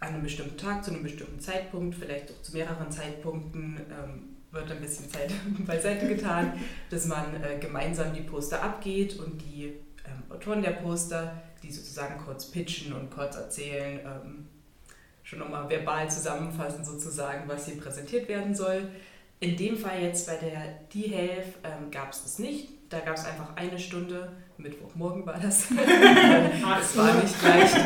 [0.00, 4.72] an einem bestimmten Tag, zu einem bestimmten Zeitpunkt, vielleicht auch zu mehreren Zeitpunkten, ähm, wird
[4.72, 5.32] ein bisschen Zeit
[5.66, 6.54] beiseite getan,
[6.90, 9.66] dass man äh, gemeinsam die Poster abgeht und die
[10.04, 14.48] ähm, Autoren der Poster, die sozusagen kurz pitchen und kurz erzählen, ähm,
[15.22, 18.88] schon nochmal verbal zusammenfassen sozusagen, was hier präsentiert werden soll.
[19.38, 22.71] In dem Fall jetzt bei der D-Health ähm, gab es das nicht.
[22.92, 25.68] Da gab es einfach eine Stunde, Mittwochmorgen war das.
[25.70, 27.76] das war nicht leicht.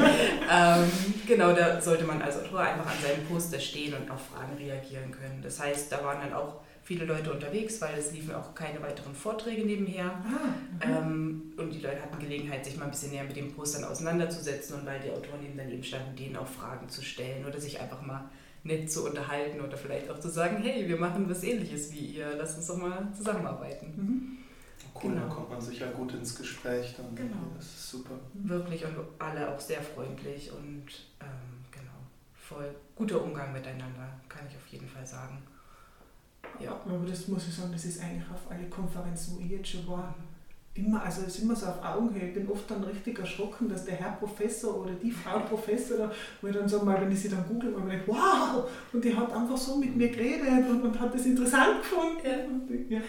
[0.51, 0.91] Ähm,
[1.29, 5.13] genau, da sollte man als Autor einfach an seinem Poster stehen und auf Fragen reagieren
[5.13, 5.41] können.
[5.43, 9.15] Das heißt, da waren dann auch viele Leute unterwegs, weil es liefen auch keine weiteren
[9.15, 10.07] Vorträge nebenher.
[10.07, 13.85] Ah, Ähm, und die Leute hatten Gelegenheit, sich mal ein bisschen näher mit den Postern
[13.85, 17.81] auseinanderzusetzen und weil die Autoren eben daneben standen, denen auch Fragen zu stellen oder sich
[17.81, 18.29] einfach mal
[18.65, 22.35] nett zu unterhalten oder vielleicht auch zu sagen, hey, wir machen was ähnliches wie ihr,
[22.37, 23.93] lasst uns doch mal zusammenarbeiten.
[23.97, 24.36] mhm.
[25.03, 25.27] Cool, Genau.
[25.27, 27.15] da kommt man sicher gut ins Gespräch dann.
[27.15, 27.37] Genau.
[27.57, 28.15] Das ist super.
[28.35, 30.85] Wirklich und alle auch sehr freundlich und
[31.21, 31.99] ähm, genau,
[32.35, 35.43] voll guter Umgang miteinander, kann ich auf jeden Fall sagen.
[36.61, 36.71] Ja.
[36.73, 39.87] Aber das muss ich sagen, das ist eigentlich auf alle Konferenzen, wo ich jetzt schon
[39.87, 40.15] war,
[40.75, 42.29] immer, also es ist immer so auf Augenhöhe.
[42.29, 46.13] Ich bin oft dann richtig erschrocken, dass der Herr Professor oder die Frau Professor, da,
[46.41, 49.15] wo ich dann so mal, wenn ich sie dann google, mal denke, wow, und die
[49.15, 52.21] hat einfach so mit mir geredet und, und hat das interessant gefunden.
[52.25, 52.45] Ja.
[52.45, 53.01] Und, ja.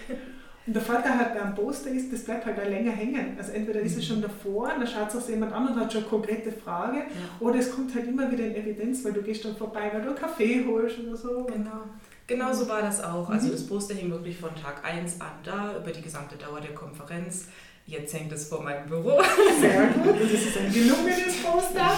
[0.67, 3.35] Und der Vorteil halt beim Poster ist, das bleibt halt auch länger hängen.
[3.37, 6.09] Also entweder ist es schon davor, dann schaut sich jemand an und hat schon eine
[6.09, 7.03] konkrete Frage,
[7.39, 10.09] oder es kommt halt immer wieder in Evidenz, weil du gehst dann vorbei, weil du
[10.09, 11.45] einen Kaffee holst oder so.
[11.45, 11.83] Genau.
[12.27, 13.29] Genau so war das auch.
[13.29, 13.51] Also Mhm.
[13.53, 17.45] das Poster hing wirklich von Tag 1 an da, über die gesamte Dauer der Konferenz.
[17.85, 19.21] Jetzt hängt es vor meinem Büro.
[19.61, 21.89] Sehr gut, das ist ein gelungenes Poster.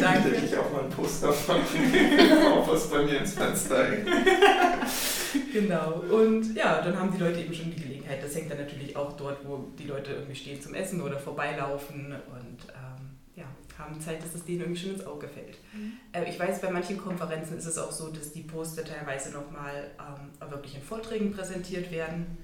[0.00, 0.30] Danke.
[0.30, 1.56] Hätte ich auch mal ein Poster von
[2.54, 4.08] auf was bei mir ins Fenster hängt.
[5.52, 6.02] Genau.
[6.10, 8.22] Und ja, dann haben die Leute eben schon die Gelegenheit.
[8.22, 12.06] Das hängt dann natürlich auch dort, wo die Leute irgendwie stehen zum Essen oder vorbeilaufen.
[12.06, 13.44] Und ähm, ja,
[13.76, 15.58] kam Zeit, dass es denen irgendwie schon ins Auge fällt.
[15.72, 15.92] Mhm.
[16.12, 19.90] Äh, ich weiß, bei manchen Konferenzen ist es auch so, dass die Poster teilweise nochmal
[19.98, 22.38] ähm, wirklich in Vorträgen präsentiert werden,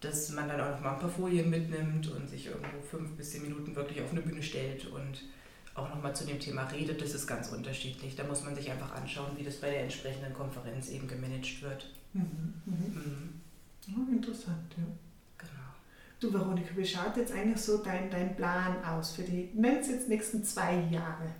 [0.00, 3.42] dass man dann auch nochmal ein paar Folien mitnimmt und sich irgendwo fünf bis zehn
[3.42, 5.22] Minuten wirklich auf eine Bühne stellt und
[5.80, 7.00] auch nochmal zu dem Thema redet.
[7.00, 8.14] Das ist ganz unterschiedlich.
[8.16, 11.86] Da muss man sich einfach anschauen, wie das bei der entsprechenden Konferenz eben gemanagt wird.
[12.12, 12.54] Mhm.
[12.64, 12.94] Mhm.
[12.94, 13.40] Mhm.
[13.96, 14.84] Oh, interessant, ja.
[16.20, 20.06] Du Veronika, wie schaut jetzt eigentlich so dein, dein Plan aus für die, nennt jetzt
[20.06, 21.34] nächsten zwei Jahre?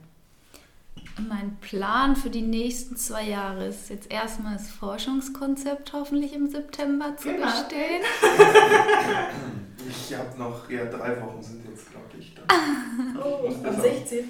[1.29, 7.17] Mein Plan für die nächsten zwei Jahre ist jetzt erstmal das Forschungskonzept hoffentlich im September
[7.17, 7.47] zu genau.
[7.47, 8.03] bestehen.
[9.89, 12.35] Ich habe noch, ja, drei Wochen sind jetzt, glaube ich.
[13.19, 14.25] oh, am 16.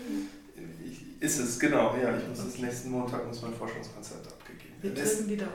[1.20, 2.16] Ist es, genau, ja.
[2.16, 4.96] Ich muss das nächsten Montag muss mein Forschungskonzept abgegeben werden.
[4.96, 5.53] Wir drücken die Daumen.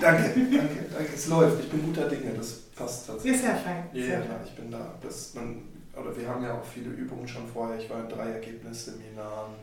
[0.00, 1.12] Danke, danke, danke.
[1.14, 1.60] Es läuft.
[1.62, 2.34] Ich bin guter Dinge.
[2.36, 3.40] Das passt tatsächlich.
[3.40, 3.84] Sehr, sehr fein.
[3.92, 4.94] Ja, sehr ja, ich bin da.
[5.00, 5.62] Das, man,
[5.94, 7.78] oder wir haben ja auch viele Übungen schon vorher.
[7.78, 9.54] Ich war in drei Ergebnisseminaren.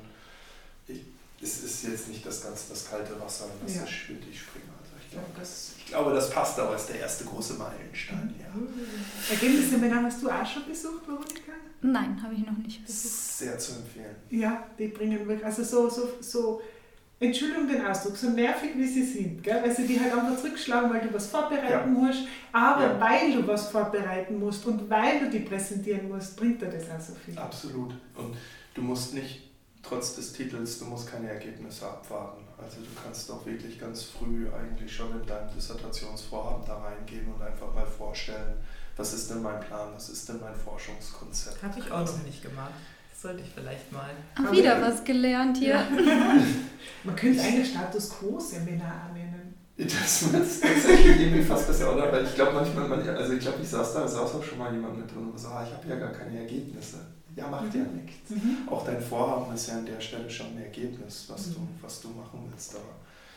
[1.43, 3.83] Es ist jetzt nicht das ganze das kalte Wasser, in das ja.
[3.83, 4.65] ich springe.
[4.79, 8.33] Also ich, glaube, das, ich glaube, das passt, aber ist der erste große Meilenstein.
[8.39, 9.33] Ja.
[9.33, 11.51] Ergebnisseminar hast du auch schon besucht, Veronika?
[11.81, 13.13] Nein, habe ich noch nicht besucht.
[13.13, 14.15] Sehr zu empfehlen.
[14.29, 16.61] Ja, die bringen wirklich, also so, so, so
[17.19, 19.61] Entschuldigung den Ausdruck, so nervig wie sie sind, gell?
[19.61, 21.85] weil sie die halt einfach zurückschlagen, weil du was vorbereiten ja.
[21.85, 22.99] musst, aber ja.
[22.99, 26.99] weil du was vorbereiten musst und weil du die präsentieren musst, bringt dir das auch
[26.99, 27.37] so viel.
[27.37, 27.93] Absolut.
[28.15, 28.35] Und
[28.73, 29.41] du musst nicht,
[29.83, 32.41] trotz des Titels, du musst keine Ergebnisse abwarten.
[32.57, 37.41] Also du kannst auch wirklich ganz früh eigentlich schon in deinem Dissertationsvorhaben da reingehen und
[37.41, 38.55] einfach mal vorstellen,
[38.95, 41.61] was ist denn mein Plan, was ist denn mein Forschungskonzept.
[41.61, 42.73] Habe ich auch noch nicht gemacht
[43.23, 44.09] sollte ich vielleicht mal.
[44.35, 45.75] Ach, wieder was gelernt hier.
[45.75, 45.85] Ja.
[47.03, 49.55] Man könnte eigentlich Status Quo-Seminar nennen.
[49.77, 52.11] Das ist tatsächlich irgendwie fast besser, oder?
[52.11, 54.97] Weil ich glaube manchmal, also ich glaube, ich saß da, saß auch schon mal jemand
[54.97, 56.97] mit drin und so, ah, ich habe ja gar keine Ergebnisse.
[57.35, 57.79] Ja, macht mhm.
[57.79, 58.29] ja nichts.
[58.29, 58.67] Mhm.
[58.69, 61.53] Auch dein Vorhaben ist ja an der Stelle schon ein Ergebnis, was, mhm.
[61.53, 62.75] du, was du machen willst.
[62.75, 62.93] Aber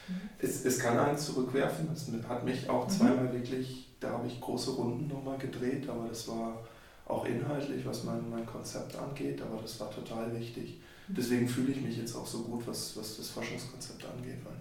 [0.08, 0.28] mhm.
[0.38, 1.88] es, es kann einen zurückwerfen.
[1.92, 2.92] Es hat mich auch mhm.
[2.92, 6.62] zweimal wirklich, da habe ich große Runden nochmal gedreht, aber das war
[7.06, 10.80] auch inhaltlich, was mein, mein Konzept angeht, aber das war total wichtig.
[11.08, 11.14] Mhm.
[11.14, 14.56] Deswegen fühle ich mich jetzt auch so gut, was, was das Forschungskonzept angeht, weil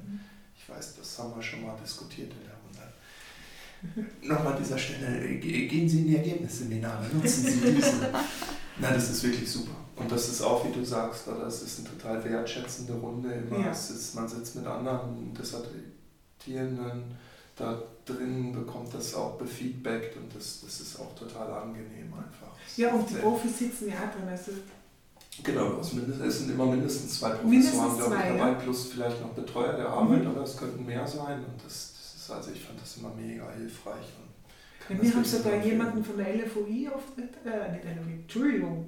[0.58, 2.94] ich weiß, das haben wir schon mal diskutiert in der Runde.
[4.22, 8.10] Nochmal an dieser Stelle, gehen Sie in die Ergebnisseminare, nutzen Sie diese.
[8.78, 9.76] Nein, das ist wirklich super.
[9.96, 11.48] Und das ist auch, wie du sagst, oder?
[11.48, 13.60] es ist eine total wertschätzende Runde immer.
[13.60, 13.72] Ja.
[13.72, 17.16] Ist, man sitzt mit anderen Dissertierenden
[17.56, 22.54] da drin, bekommt das auch befeedbackt und das, das ist auch total angenehm einfach.
[22.76, 24.28] Ja, und die Profis sitzen ja drin.
[24.30, 24.52] Also
[25.42, 28.54] genau, es sind immer mindestens zwei Professoren glaube ich, dabei, ja.
[28.56, 30.32] plus vielleicht noch Betreuer der Arbeit, mhm.
[30.32, 33.50] aber es könnten mehr sein und das, das ist, also ich fand das immer mega
[33.52, 34.06] hilfreich.
[34.90, 38.88] Und wir haben sogar jemanden von der LFOI oft mit, äh, nicht LFOI, Entschuldigung,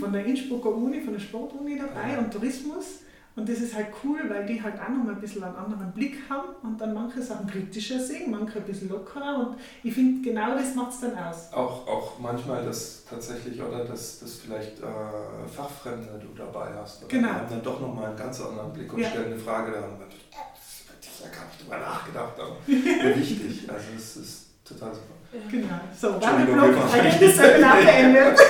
[0.00, 2.18] von der Innsbrucker Uni, von der Sportuni dabei ja.
[2.18, 3.02] und Tourismus
[3.34, 5.90] und das ist halt cool, weil die halt auch noch mal ein bisschen einen anderen
[5.92, 9.38] Blick haben und dann manche Sachen kritischer sehen, manche ein bisschen lockerer.
[9.38, 11.50] Und ich finde, genau das macht es dann aus.
[11.52, 17.04] Auch, auch manchmal das tatsächlich, oder dass, dass vielleicht äh, Fachfremde du dabei hast.
[17.04, 17.28] Oder genau.
[17.28, 19.08] Die haben dann doch noch mal einen ganz anderen Blick und ja.
[19.08, 19.78] stellen eine Frage da.
[19.78, 22.56] Und dann, ich ja gar nicht drüber nachgedacht, aber
[23.16, 23.70] wichtig.
[23.70, 25.12] Also es ist total super.
[25.50, 25.80] Genau.
[25.98, 26.74] So, Werbeblock,
[27.20, 28.38] das Seminar beendet.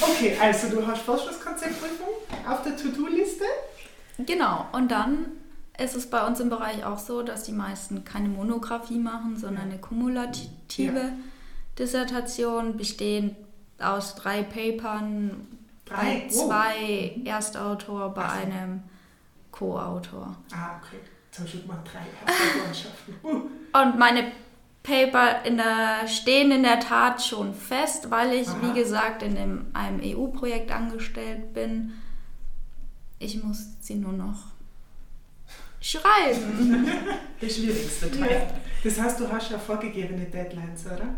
[0.00, 2.08] Okay, also du hast Forschungskonzeptprüfung
[2.48, 3.44] auf der To-Do-Liste.
[4.18, 5.26] Genau, und dann
[5.78, 9.70] ist es bei uns im Bereich auch so, dass die meisten keine Monographie machen, sondern
[9.70, 11.12] eine kumulative ja.
[11.78, 13.36] Dissertation bestehend
[13.78, 15.46] aus drei Papern,
[15.84, 15.96] drei?
[15.96, 17.28] bei zwei oh.
[17.28, 18.42] Erstautor, bei also.
[18.42, 18.82] einem
[19.52, 20.36] Co-Autor.
[20.52, 20.98] Ah, okay.
[21.46, 23.14] Zum mal drei Erstautorschaften.
[23.22, 23.48] Uh.
[23.78, 24.32] Und meine
[24.82, 28.56] Paper in der, stehen in der Tat schon fest, weil ich, Aha.
[28.62, 31.92] wie gesagt, in dem, einem EU-Projekt angestellt bin.
[33.18, 34.38] Ich muss sie nur noch
[35.80, 36.86] schreiben.
[37.40, 38.30] Der schwierigste Teil.
[38.32, 38.54] Ja.
[38.82, 41.14] Das heißt, du hast ja vorgegebene Deadlines, oder?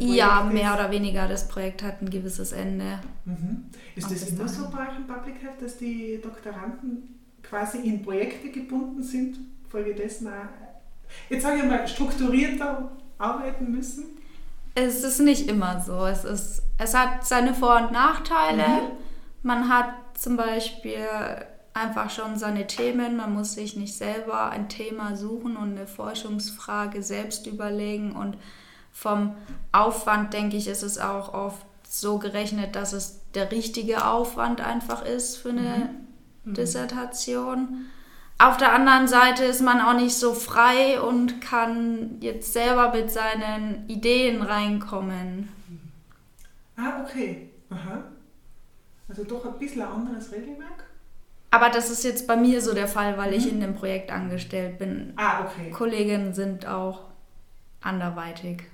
[0.00, 0.80] ja, mehr ist.
[0.80, 1.28] oder weniger.
[1.28, 3.00] Das Projekt hat ein gewisses Ende.
[3.24, 3.66] Mhm.
[3.94, 7.13] Ist das immer so bei euch im Public Health, dass die Doktoranden
[7.48, 10.28] quasi in Projekte gebunden sind, folgedessen
[11.28, 14.04] jetzt sage ich mal, strukturierter arbeiten müssen?
[14.74, 16.04] Es ist nicht immer so.
[16.06, 18.66] Es, ist, es hat seine Vor- und Nachteile.
[18.66, 18.88] Mhm.
[19.42, 21.06] Man hat zum Beispiel
[21.74, 23.16] einfach schon seine Themen.
[23.16, 28.12] Man muss sich nicht selber ein Thema suchen und eine Forschungsfrage selbst überlegen.
[28.12, 28.36] Und
[28.90, 29.36] vom
[29.70, 35.04] Aufwand, denke ich, ist es auch oft so gerechnet, dass es der richtige Aufwand einfach
[35.04, 36.03] ist für eine mhm.
[36.44, 37.86] Dissertation.
[38.38, 43.10] Auf der anderen Seite ist man auch nicht so frei und kann jetzt selber mit
[43.10, 45.48] seinen Ideen reinkommen.
[46.76, 47.50] Ah, okay.
[47.70, 48.02] Aha.
[49.08, 50.84] Also doch ein bisschen ein anderes Regelwerk.
[51.52, 53.50] Aber das ist jetzt bei mir so der Fall, weil ich Mhm.
[53.52, 55.12] in dem Projekt angestellt bin.
[55.16, 55.70] Ah, okay.
[55.70, 57.04] Kolleginnen sind auch
[57.80, 58.64] anderweitig.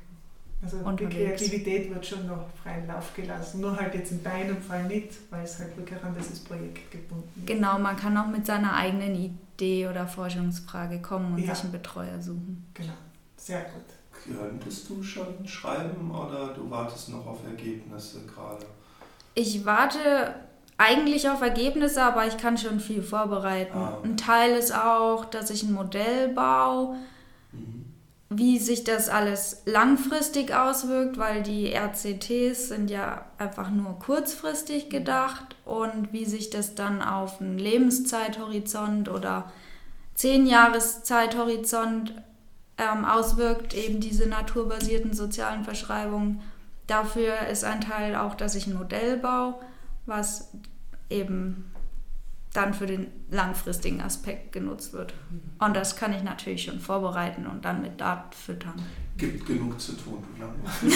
[0.63, 1.15] Also die unterwegs.
[1.43, 3.61] Kreativität wird schon noch freien Lauf gelassen.
[3.63, 7.33] Nur halt jetzt in deinem Fall nicht, weil es halt wirklich an dieses Projekt gebunden
[7.37, 7.47] ist.
[7.47, 11.55] Genau, man kann auch mit seiner eigenen Idee oder Forschungsfrage kommen und Ja.
[11.55, 12.67] sich einen Betreuer suchen.
[12.75, 12.93] Genau.
[13.37, 14.37] Sehr gut.
[14.39, 18.67] Könntest du schon schreiben oder du wartest noch auf Ergebnisse gerade?
[19.35, 20.35] Ich warte
[20.77, 23.79] eigentlich auf Ergebnisse, aber ich kann schon viel vorbereiten.
[23.79, 23.99] Ah.
[24.05, 26.97] Ein Teil ist auch, dass ich ein Modell baue.
[28.33, 35.57] Wie sich das alles langfristig auswirkt, weil die RCTs sind ja einfach nur kurzfristig gedacht
[35.65, 39.51] und wie sich das dann auf einen Lebenszeithorizont oder
[40.15, 42.15] zehn Jahreszeithorizont
[42.79, 46.41] ähm, auswirkt, eben diese naturbasierten sozialen Verschreibungen.
[46.87, 49.57] Dafür ist ein Teil auch, dass ich ein Modell baue,
[50.07, 50.53] was
[51.09, 51.73] eben
[52.53, 55.15] dann für den langfristigen Aspekt genutzt wird.
[55.61, 58.75] Und das kann ich natürlich schon vorbereiten und dann mit Daten füttern.
[59.17, 60.87] Gibt genug zu tun, du.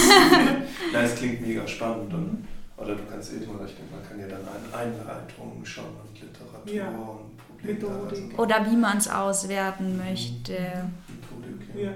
[0.93, 2.13] Nein, es klingt mega spannend.
[2.13, 2.45] Und,
[2.77, 6.21] oder du kannst eben, oder ich denke, man kann ja dann eine Einleitung schon und
[6.21, 6.89] Literatur Ja.
[6.89, 7.75] und Probleme.
[7.75, 8.39] Methodik.
[8.39, 10.53] Oder wie man es auswerten möchte.
[10.53, 11.93] Methodik, Ja.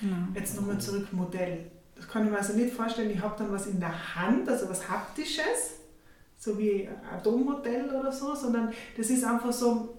[0.00, 0.16] Genau.
[0.34, 1.70] Jetzt nochmal zurück Modell.
[1.96, 4.68] Das kann ich mir also nicht vorstellen, ich habe dann was in der Hand, also
[4.68, 5.74] was Haptisches,
[6.42, 9.96] so wie ein Atommodell oder so, sondern das ist einfach so,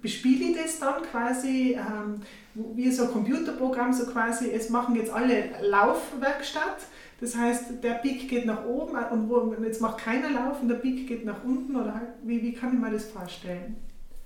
[0.00, 2.20] bespiele ich das dann quasi ähm,
[2.54, 6.78] wie so ein Computerprogramm, so quasi, es machen jetzt alle Laufwerkstatt.
[7.20, 10.76] Das heißt, der Peak geht nach oben und wo, jetzt macht keiner Lauf und der
[10.76, 13.76] Peak geht nach unten oder halt, wie, wie kann ich mir das vorstellen?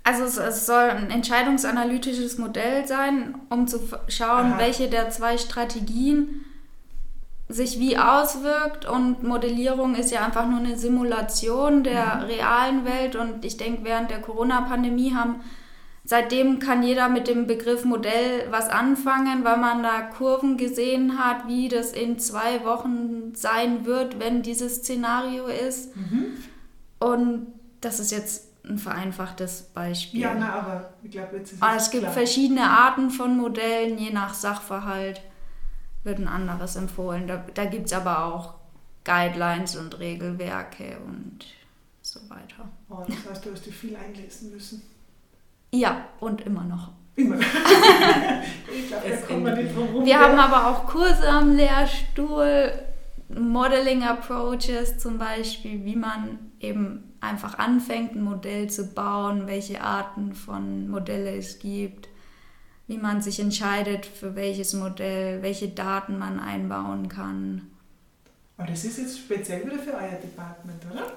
[0.04, 4.58] Also es, es soll ein entscheidungsanalytisches Modell sein, um zu schauen, Aha.
[4.58, 6.44] welche der zwei Strategien
[7.48, 8.86] sich wie auswirkt.
[8.86, 12.22] Und Modellierung ist ja einfach nur eine Simulation der Mhm.
[12.24, 13.16] realen Welt.
[13.16, 15.36] Und ich denke, während der Corona-Pandemie haben
[16.08, 21.48] seitdem kann jeder mit dem Begriff Modell was anfangen, weil man da Kurven gesehen hat,
[21.48, 25.92] wie das in zwei Wochen sein wird, wenn dieses Szenario ist.
[27.00, 27.48] Und
[27.80, 30.20] das ist jetzt ein vereinfachtes Beispiel.
[30.20, 32.12] Ja, na, aber ich glaube, jetzt ist Aber es gibt klar.
[32.12, 35.20] verschiedene Arten von Modellen, je nach Sachverhalt
[36.06, 37.26] wird ein anderes empfohlen.
[37.26, 38.54] Da, da gibt es aber auch
[39.04, 41.44] Guidelines und Regelwerke und
[42.00, 42.68] so weiter.
[42.88, 44.82] Oh, das heißt, du hast dich viel einlesen müssen.
[45.72, 46.92] Ja, und immer noch.
[47.16, 47.36] Immer.
[47.40, 50.04] ich glaube, da wir endet nicht drum rum.
[50.04, 52.72] Wir haben aber auch Kurse am Lehrstuhl,
[53.28, 60.34] Modeling Approaches zum Beispiel, wie man eben einfach anfängt, ein Modell zu bauen, welche Arten
[60.34, 62.08] von Modelle es gibt,
[62.86, 67.70] wie man sich entscheidet, für welches Modell, welche Daten man einbauen kann.
[68.56, 71.12] Aber das ist jetzt speziell wieder für euer Department, oder?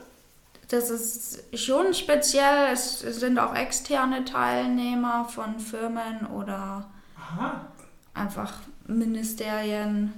[0.67, 2.71] Das ist schon speziell.
[2.71, 7.65] Es sind auch externe Teilnehmer von Firmen oder Aha.
[8.13, 8.53] einfach
[8.87, 10.13] Ministerien.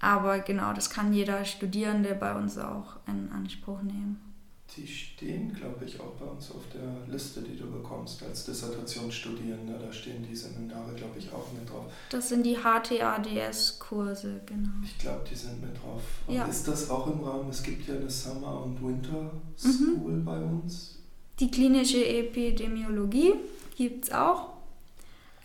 [0.00, 4.31] Aber genau, das kann jeder Studierende bei uns auch in Anspruch nehmen.
[4.76, 9.78] Die stehen, glaube ich, auch bei uns auf der Liste, die du bekommst als Dissertationsstudierender.
[9.78, 11.84] Da stehen die Seminare, glaube ich, auch mit drauf.
[12.08, 14.70] Das sind die HTADS-Kurse, genau.
[14.82, 16.02] Ich glaube, die sind mit drauf.
[16.26, 16.44] Und Ja.
[16.46, 17.50] ist das auch im Rahmen?
[17.50, 18.88] Es gibt ja eine Summer- und Mhm.
[18.88, 20.98] Winter-School bei uns.
[21.38, 23.34] Die klinische Epidemiologie
[23.76, 24.52] gibt es auch.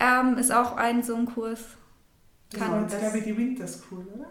[0.00, 1.60] Ähm, ist auch ein so ein Kurs.
[2.50, 4.26] Das Kann war jetzt, das- glaube ich, die Winter School, oder?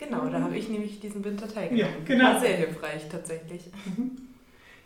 [0.00, 1.94] Genau, da habe ich nämlich diesen Winter teilgenommen.
[1.94, 2.24] Ja, genau.
[2.24, 3.70] War sehr hilfreich tatsächlich.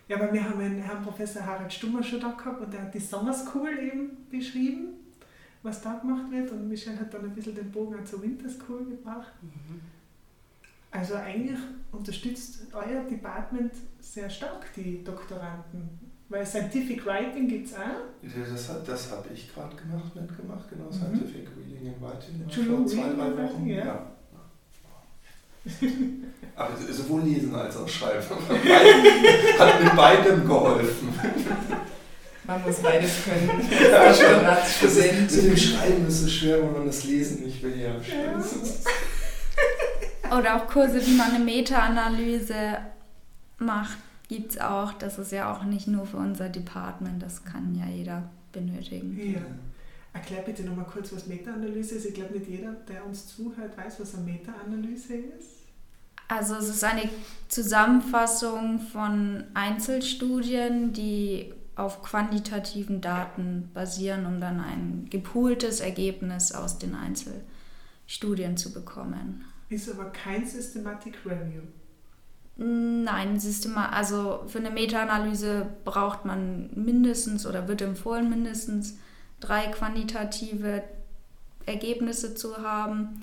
[0.08, 2.94] Ja, aber wir haben einen Herrn Professor Harald Stummer schon da gehabt und der hat
[2.94, 4.88] die Summer School eben beschrieben,
[5.62, 6.50] was da gemacht wird.
[6.50, 9.32] Und Michelle hat dann ein bisschen den Bogen auch zur Winter School gebracht.
[10.90, 11.58] Also eigentlich
[11.92, 15.98] unterstützt euer Department sehr stark die Doktoranden.
[16.28, 17.78] Weil Scientific Writing gibt es auch.
[18.22, 20.86] Ja, Das, das habe ich gerade gemacht, mitgemacht, genau.
[20.86, 20.92] Mhm.
[20.92, 22.48] Scientific Reading and Writing.
[22.48, 23.66] True vor zwei, drei Wochen.
[23.66, 23.84] Ja.
[23.84, 24.13] ja.
[26.56, 28.22] Aber sowohl lesen als auch schreiben.
[29.58, 31.08] Hat mit beidem geholfen.
[32.46, 33.50] Man muss beides können.
[33.90, 34.30] Ja, Als schon.
[34.30, 35.32] Doktoratsstudent.
[35.32, 37.80] Mit dem Schreiben ist es schwer, wenn man das Lesen nicht will.
[37.80, 37.96] Ja.
[40.36, 42.78] Oder auch Kurse, wie man eine Meta-Analyse
[43.58, 43.96] macht,
[44.28, 44.92] gibt es auch.
[44.92, 49.18] Das ist ja auch nicht nur für unser Department, das kann ja jeder benötigen.
[49.34, 49.40] Ja.
[50.14, 52.06] Erklär bitte nochmal kurz, was Meta-Analyse ist.
[52.06, 55.64] Ich glaube, nicht jeder, der uns zuhört, weiß, was eine Meta-Analyse ist.
[56.28, 57.10] Also es ist eine
[57.48, 66.94] Zusammenfassung von Einzelstudien, die auf quantitativen Daten basieren, um dann ein gepooltes Ergebnis aus den
[66.94, 69.44] Einzelstudien zu bekommen.
[69.68, 71.62] Ist aber kein Systematic Review.
[72.56, 78.96] Nein, Systema also für eine Meta-Analyse braucht man mindestens oder wird empfohlen, mindestens
[79.44, 80.82] drei quantitative
[81.66, 83.22] Ergebnisse zu haben.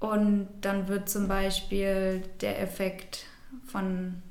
[0.00, 3.26] Und dann wird zum Beispiel der Effekt
[3.66, 4.22] von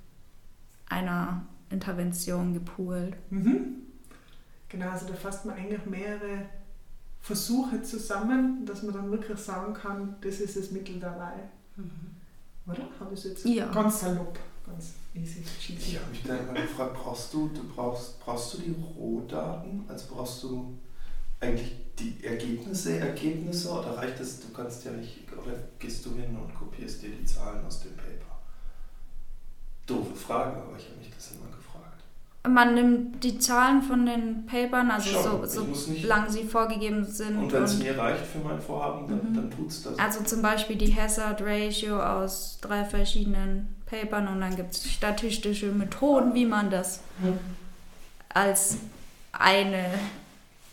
[0.90, 3.16] einer Intervention gepoolt.
[3.30, 3.82] Mhm.
[4.70, 6.46] Genau, also da fasst man eigentlich mehrere
[7.22, 11.34] Versuche zusammen, dass man dann wirklich sagen kann, das ist das Mittel dabei.
[11.76, 11.92] Mhm.
[12.66, 12.88] Oder?
[13.00, 13.66] Habe ich es jetzt ja.
[13.72, 15.44] ganz salopp, ganz easy.
[15.60, 19.84] Ich habe mich dann immer gefragt, brauchst du, du brauchst, brauchst du die Rohdaten?
[19.88, 20.78] Also brauchst du
[21.40, 26.38] eigentlich die Ergebnisse, Ergebnisse oder reicht es, du kannst ja nicht, oder gehst du hin
[26.38, 28.38] und kopierst dir die Zahlen aus dem Paper?
[29.86, 32.04] Doofe Frage, aber ich habe mich das immer gefragt.
[32.48, 37.38] Man nimmt die Zahlen von den Papern, also Schon, so, so lang sie vorgegeben sind.
[37.38, 39.36] Und wenn es mir reicht für mein Vorhaben, dann, mhm.
[39.36, 39.98] dann tut es das.
[39.98, 45.72] Also zum Beispiel die Hazard Ratio aus drei verschiedenen Papern und dann gibt es statistische
[45.72, 47.40] Methoden, wie man das mhm.
[48.30, 48.78] als
[49.32, 49.86] eine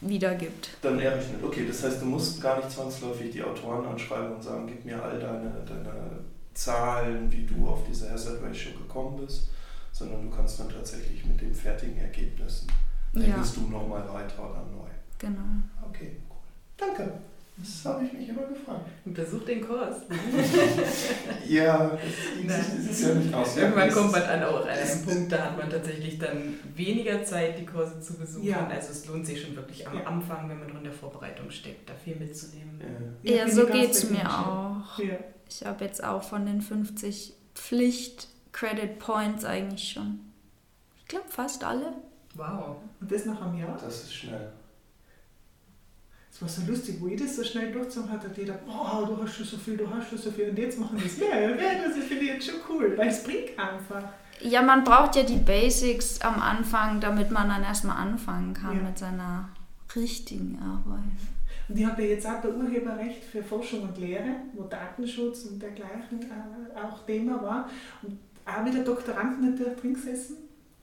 [0.08, 0.70] wiedergibt.
[0.82, 1.42] Dann errechnet.
[1.42, 5.02] Okay, das heißt, du musst gar nicht zwangsläufig die Autoren anschreiben und sagen, gib mir
[5.02, 6.20] all deine, deine
[6.54, 9.50] Zahlen, wie du auf diese Hazard Ratio gekommen bist,
[9.92, 12.68] sondern du kannst dann tatsächlich mit den fertigen Ergebnissen,
[13.14, 13.62] rechnest ja.
[13.62, 14.88] du nochmal weiter oder neu.
[15.18, 15.40] Genau.
[15.88, 16.36] Okay, cool.
[16.76, 17.12] Danke.
[17.56, 18.88] Das habe ich mich immer gefragt.
[19.04, 19.98] Untersuch den Kurs.
[21.48, 21.96] ja,
[22.48, 23.56] das, ist ja nicht aus.
[23.56, 27.60] Irgendwann kommt man an auch an einen Punkt, da hat man tatsächlich dann weniger Zeit,
[27.60, 28.44] die Kurse zu besuchen.
[28.44, 28.66] Ja.
[28.66, 30.04] Also es lohnt sich schon wirklich am ja.
[30.04, 32.80] Anfang, wenn man noch in der Vorbereitung steckt, da viel mitzunehmen.
[33.22, 34.98] Ja, ja so geht es mir auch.
[35.48, 40.18] Ich habe jetzt auch von den 50 Pflicht-Credit Points eigentlich schon.
[40.98, 41.92] Ich glaube fast alle.
[42.34, 42.78] Wow.
[43.00, 43.78] Und das nach einem Jahr?
[43.80, 44.50] Das ist schnell.
[46.34, 49.22] Es war so lustig, wo ich das so schnell durchgezogen hat, hat jeder, boah, du
[49.22, 51.50] hast schon so viel, du hast schon so viel und jetzt machen wir es mehr.
[51.50, 54.02] Ja, das finde ich jetzt schon cool, weil es bringt einfach.
[54.40, 58.82] Ja, man braucht ja die Basics am Anfang, damit man dann erstmal anfangen kann ja.
[58.82, 59.48] mit seiner
[59.94, 61.04] richtigen Arbeit.
[61.68, 65.62] Und ich habe ja jetzt auch bei Urheberrecht für Forschung und Lehre, wo Datenschutz und
[65.62, 67.70] dergleichen äh, auch Thema war.
[68.02, 70.38] Und auch wieder Doktoranden natürlich drin gesessen.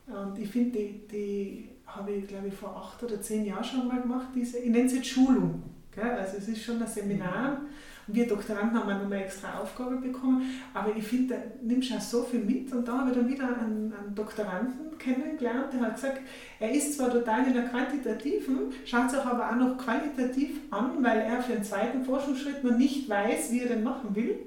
[0.08, 3.88] Und ich finde, die, die habe ich, glaube ich, vor acht oder zehn Jahren schon
[3.88, 5.64] mal gemacht, diese, ich nenne es jetzt Schulung.
[5.94, 6.12] Gell?
[6.12, 7.62] Also es ist schon ein Seminar
[8.08, 11.92] und wir Doktoranden haben auch noch eine extra Aufgabe bekommen, aber ich finde, da nimmst
[11.92, 15.74] du auch so viel mit und da habe ich dann wieder einen, einen Doktoranden kennengelernt,
[15.74, 16.22] der hat gesagt,
[16.60, 21.20] er ist zwar total in der Quantitativen, schaut sich aber auch noch qualitativ an, weil
[21.20, 24.40] er für den zweiten Forschungsschritt noch nicht weiß, wie er den machen will.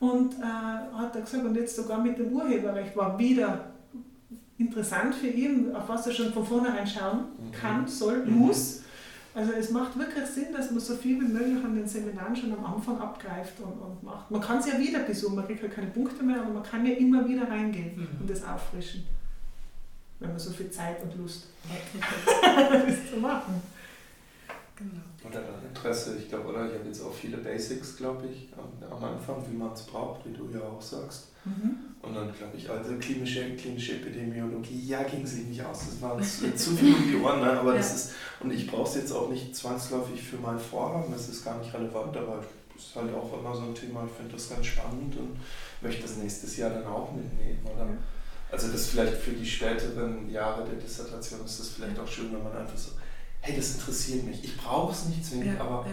[0.00, 3.72] Und äh, hat er gesagt, und jetzt sogar mit dem Urheberrecht war wieder
[4.58, 7.52] interessant für ihn, auf was er schon von vornherein schauen mhm.
[7.52, 8.34] kann, soll, mhm.
[8.34, 8.82] muss.
[9.34, 12.52] Also es macht wirklich Sinn, dass man so viel wie möglich an den Seminaren schon
[12.52, 14.30] am Anfang abgreift und, und macht.
[14.30, 16.84] Man kann es ja wieder besuchen, man kriegt ja keine Punkte mehr, aber man kann
[16.84, 18.20] ja immer wieder reingehen mhm.
[18.20, 19.04] und das auffrischen,
[20.18, 23.62] wenn man so viel Zeit und Lust hat, das zu machen.
[24.78, 25.02] Genau.
[25.28, 28.48] Oder Interesse, ich glaube, oder ich habe jetzt auch viele Basics, glaube ich,
[28.88, 31.32] am Anfang, wie man es braucht, wie du ja auch sagst.
[31.44, 31.78] Mhm.
[32.00, 35.80] Und dann, glaube ich, also klinische, klinische Epidemiologie, ja, ging sie nicht aus.
[35.80, 37.58] Das war zu, viel um die Ohren, ne?
[37.58, 37.78] aber ja.
[37.78, 41.44] das ist, und ich brauche es jetzt auch nicht zwangsläufig für mein Vorhaben, das ist
[41.44, 42.44] gar nicht relevant, aber
[42.76, 45.36] es ist halt auch immer so ein Thema, ich finde das ganz spannend und
[45.80, 47.58] möchte das nächstes Jahr dann auch mitnehmen.
[47.64, 47.84] Oder?
[47.84, 47.98] Ja.
[48.52, 52.44] Also das vielleicht für die späteren Jahre der Dissertation ist das vielleicht auch schön, wenn
[52.44, 52.92] man einfach so,
[53.40, 55.86] hey, das interessiert mich, ich brauche es nicht zwingend, ja, aber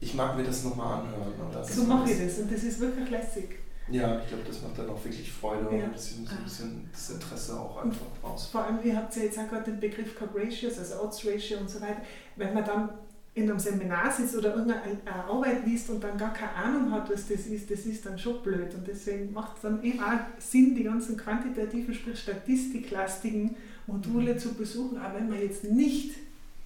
[0.00, 1.32] ich mag mir das nochmal anhören.
[1.64, 3.60] So mache ich das und das ist wirklich lässig.
[3.90, 5.68] Ja, ich glaube, das macht dann auch wirklich Freude ja.
[5.70, 8.48] und ein bisschen, so ein bisschen das Interesse auch einfach raus.
[8.52, 11.58] Vor allem, ihr habt ja jetzt auch gerade den Begriff Cup Ratios, also Odds Ratio
[11.58, 12.02] und so weiter.
[12.36, 12.90] Wenn man dann
[13.34, 17.28] in einem Seminar sitzt oder irgendeine Arbeit liest und dann gar keine Ahnung hat, was
[17.28, 18.74] das ist, das ist dann schon blöd.
[18.74, 24.38] Und deswegen macht es dann eben auch Sinn, die ganzen quantitativen, sprich statistiklastigen Module mhm.
[24.38, 26.14] zu besuchen, auch wenn man jetzt nicht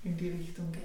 [0.04, 0.82] in die Richtung geht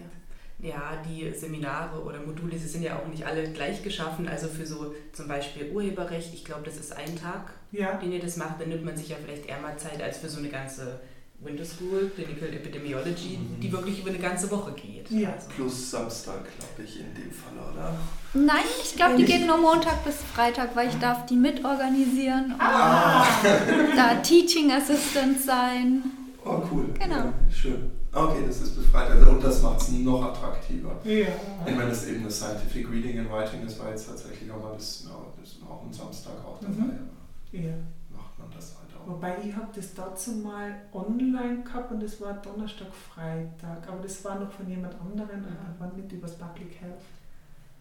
[0.61, 4.27] ja, die Seminare oder Module, sie sind ja auch nicht alle gleich geschaffen.
[4.27, 7.93] Also für so zum Beispiel Urheberrecht, ich glaube, das ist ein Tag, ja.
[7.93, 8.59] den ihr das macht.
[8.59, 10.99] Dann nimmt man sich ja vielleicht eher mal Zeit als für so eine ganze
[11.39, 13.61] Winter School, Clinical Epidemiology, mhm.
[13.61, 15.09] die wirklich über eine ganze Woche geht.
[15.09, 15.31] Ja.
[15.31, 15.47] Also.
[15.55, 17.95] Plus Samstag, glaube ich, in dem Fall, oder?
[18.33, 23.25] Nein, ich glaube, die geht nur Montag bis Freitag, weil ich darf die mitorganisieren ah.
[23.43, 26.03] und da Teaching Assistant sein.
[26.43, 26.89] Oh, cool.
[26.99, 27.15] Genau.
[27.15, 27.98] Ja, schön.
[28.11, 29.11] Okay, das ist befreit.
[29.11, 30.95] Also, und das macht es noch attraktiver.
[31.03, 31.27] Ja.
[31.65, 34.61] Ich meine, das ist eben das Scientific Reading and Writing, das war jetzt tatsächlich auch
[34.61, 36.73] mal bis, ja, bis auch am Samstag auch dabei.
[36.73, 37.09] Mhm.
[37.51, 37.73] Ja.
[38.09, 39.07] Macht man das halt auch.
[39.07, 43.87] Wobei ich habe das dazu mal online gehabt und das war Donnerstag, Freitag.
[43.87, 47.01] Aber das war noch von jemand anderem und war nicht übers Public Health.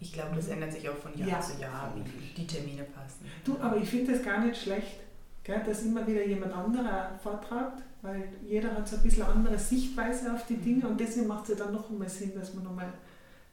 [0.00, 1.40] Ich glaube, das ändert sich auch von Jahr ja.
[1.40, 3.24] zu Jahr, wie die Termine passen.
[3.44, 5.00] Du, aber ich finde das gar nicht schlecht
[5.48, 9.58] gell, dass immer wieder jemand anderer vortragt, weil jeder hat so ein bisschen eine andere
[9.58, 12.64] Sichtweise auf die Dinge und deswegen macht es ja dann noch einmal Sinn, dass man
[12.64, 12.92] nochmal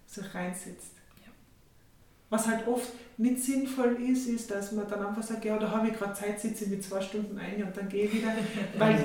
[0.05, 0.91] sich reinsetzt.
[1.25, 1.31] Ja.
[2.29, 5.87] Was halt oft nicht sinnvoll ist, ist, dass man dann einfach sagt, ja, da habe
[5.87, 8.33] ich gerade Zeit, sitze ich mit zwei Stunden ein und dann gehe ich wieder,
[8.77, 8.99] weil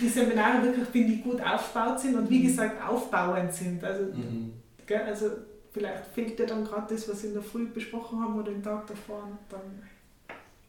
[0.00, 3.84] die Seminare wirklich, finde ich, gut aufgebaut sind und wie gesagt aufbauend sind.
[3.84, 4.54] Also, Mhm.
[4.86, 5.26] gell, also
[5.70, 8.62] vielleicht fehlt dir dann gerade das, was wir in der Früh besprochen haben oder den
[8.62, 9.60] Tag davor und dann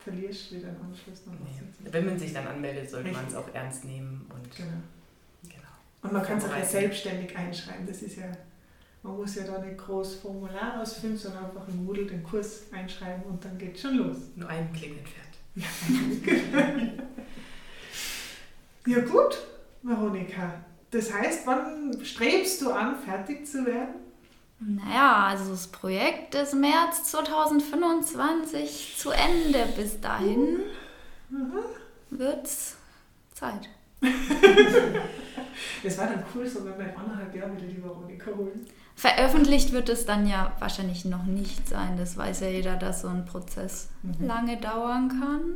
[0.04, 1.34] verlierst du wieder den Anschluss noch.
[1.34, 1.92] Nee.
[1.92, 4.70] Wenn man sich dann anmeldet, sollte man es auch ernst nehmen und Genau.
[5.44, 5.74] genau.
[6.02, 7.86] Und man kann es auch ja selbstständig einschreiben.
[7.88, 8.32] Das ist ja,
[9.02, 13.24] man muss ja da nicht groß Formular ausfüllen, sondern einfach in Moodle den Kurs einschreiben
[13.24, 14.18] und dann geht schon los.
[14.36, 15.34] Nur einen Klick entfernt.
[18.86, 19.38] Ja gut,
[19.82, 20.56] Veronika.
[20.92, 23.96] Das heißt, wann strebst du an, fertig zu werden?
[24.66, 29.66] Naja, also das Projekt ist März 2025 zu Ende.
[29.76, 30.60] Bis dahin
[32.10, 32.76] wird's
[33.34, 33.70] Zeit.
[35.84, 38.66] Das war dann cool, so wenn wir in anderthalb Jahren wieder die Veronika holen.
[38.96, 41.98] Veröffentlicht wird es dann ja wahrscheinlich noch nicht sein.
[41.98, 44.26] Das weiß ja jeder, dass so ein Prozess Mhm.
[44.26, 45.56] lange dauern kann.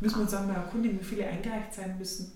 [0.00, 2.32] Müssen wir uns auch mal erkundigen, wie viele eingereicht sein müssen.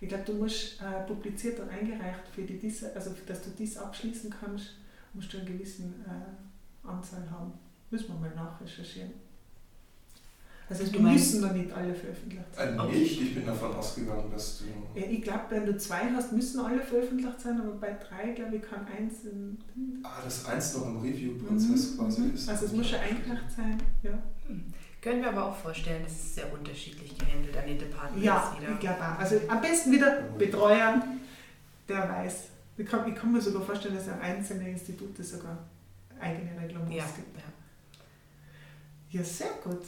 [0.00, 4.32] Ich glaube, du musst äh, publiziert und eingereicht, für die also dass du dies abschließen
[4.40, 4.76] kannst,
[5.14, 7.52] musst du eine gewisse äh, Anzahl haben.
[7.90, 9.10] Müssen wir mal nachrecherchieren.
[10.68, 12.78] Also meinst- müssen noch nicht alle veröffentlicht sein.
[12.78, 14.64] Äh, nicht, ich bin davon ausgegangen, dass du.
[15.00, 18.54] Ja, ich glaube, wenn du zwei hast, müssen alle veröffentlicht sein, aber bei drei, glaube
[18.56, 19.58] ich, kann eins in,
[20.04, 22.34] Ah, das eins noch im Review-Prozess quasi Mhm.
[22.34, 22.48] ist.
[22.48, 23.82] Also es muss schon eingereicht sein.
[24.04, 24.16] Ja,
[25.02, 28.72] Können wir aber auch vorstellen, das ist sehr unterschiedlich gehandelt an den Departments ja wieder.
[28.74, 29.18] ich glaube auch.
[29.18, 31.02] Also am besten wieder Betreuer,
[31.88, 32.44] der weiß.
[32.80, 35.58] Ich kann, ich kann mir sogar vorstellen, dass ja einzelne Institute sogar
[36.18, 37.36] eigene Regelungen Ja, gibt.
[37.36, 39.18] ja.
[39.20, 39.82] Ja, sehr gut.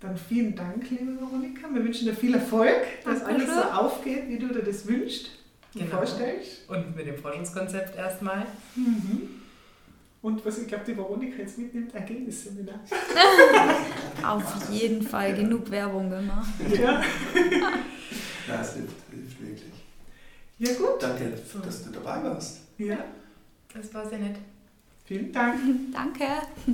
[0.00, 1.68] Dann vielen Dank, liebe Veronika.
[1.72, 5.30] Wir wünschen dir viel Erfolg, dass alles so aufgeht, wie du dir das wünschst
[5.74, 5.96] und Genau.
[5.98, 6.68] vorstellst.
[6.68, 8.46] Und mit dem Forschungskonzept erstmal.
[8.76, 9.28] Mhm.
[10.22, 12.80] Und was ich glaube, die Veronika jetzt mitnimmt, Ergebnisseminar.
[14.26, 16.48] Auf jeden Fall genug Werbung gemacht.
[16.78, 17.02] Ja.
[18.60, 18.94] Es hilft.
[20.58, 21.00] Ja, gut.
[21.02, 21.32] Danke,
[21.64, 22.60] dass du dabei warst.
[22.78, 22.98] Ja.
[23.72, 24.36] Das war sehr nett.
[25.04, 25.60] Vielen Dank.
[25.92, 26.24] Danke.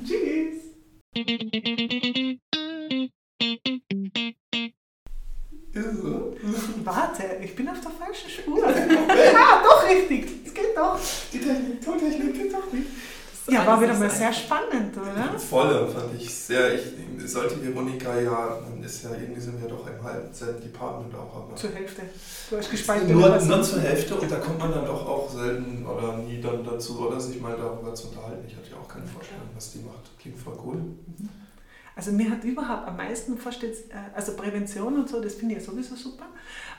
[0.05, 0.73] Tschüss.
[6.85, 8.65] Warte, ich bin auf der falschen Spur.
[8.67, 10.27] ah, doch richtig.
[10.47, 10.99] Es geht doch.
[11.33, 12.87] Die Technik, Tontechnik geht doch nicht.
[13.49, 14.41] Ja, war wieder mal sehr einfach.
[14.41, 15.39] spannend, oder?
[15.39, 16.75] Volle fand ich sehr.
[16.75, 16.83] Ich
[17.25, 20.31] sollte Veronika ja, man ist ja irgendwie sind wir doch im halben
[20.63, 21.57] Department auch, aber.
[21.57, 22.03] Zur Hälfte.
[22.51, 23.13] Du hast gespalten.
[23.13, 26.65] Nur, nur zur Hälfte und da kommt man dann doch auch selten oder nie dann
[26.65, 28.45] dazu, oder sich mal darüber zu unterhalten.
[28.47, 30.19] Ich hatte ja auch keine Vorstellung, was die macht.
[30.21, 30.81] Klingt voll cool.
[31.95, 35.61] Also mir hat überhaupt am meisten vorstellt, äh, also Prävention und so, das finde ich
[35.61, 36.27] ja sowieso super,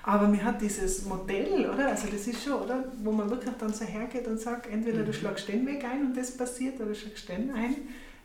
[0.04, 1.88] aber mir hat dieses Modell, oder?
[1.88, 2.84] Also das ist schon, oder?
[3.04, 5.14] Wo man wirklich dann so hergeht und sagt, entweder du Mhm.
[5.14, 7.76] schlagst den Weg ein und das passiert, oder du schlagst den ein.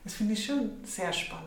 [0.04, 1.46] Das finde ich schon sehr spannend.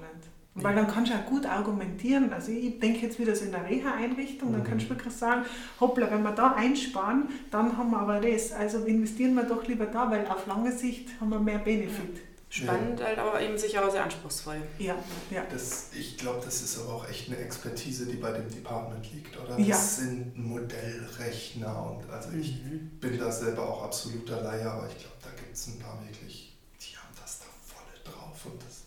[0.54, 2.34] Weil dann kannst du auch gut argumentieren.
[2.34, 4.66] Also ich denke jetzt wieder so in der Reha-Einrichtung, dann Mhm.
[4.66, 5.46] kannst du wirklich sagen,
[5.80, 8.52] hoppla, wenn wir da einsparen, dann haben wir aber das.
[8.52, 12.20] Also investieren wir doch lieber da, weil auf lange Sicht haben wir mehr Benefit.
[12.54, 14.62] Spannend, halt, aber eben sicher auch sehr anspruchsvoll.
[14.78, 14.95] Ja,
[15.30, 15.45] ja.
[15.49, 19.39] Das, ich glaube, das ist aber auch echt eine Expertise, die bei dem Department liegt,
[19.39, 19.58] oder?
[19.58, 19.68] Ja.
[19.70, 22.89] Das sind Modellrechner und also ich Mhm.
[22.99, 26.58] bin da selber auch absoluter Laie, aber ich glaube, da gibt es ein paar wirklich,
[26.82, 28.84] die haben das da voll drauf und das,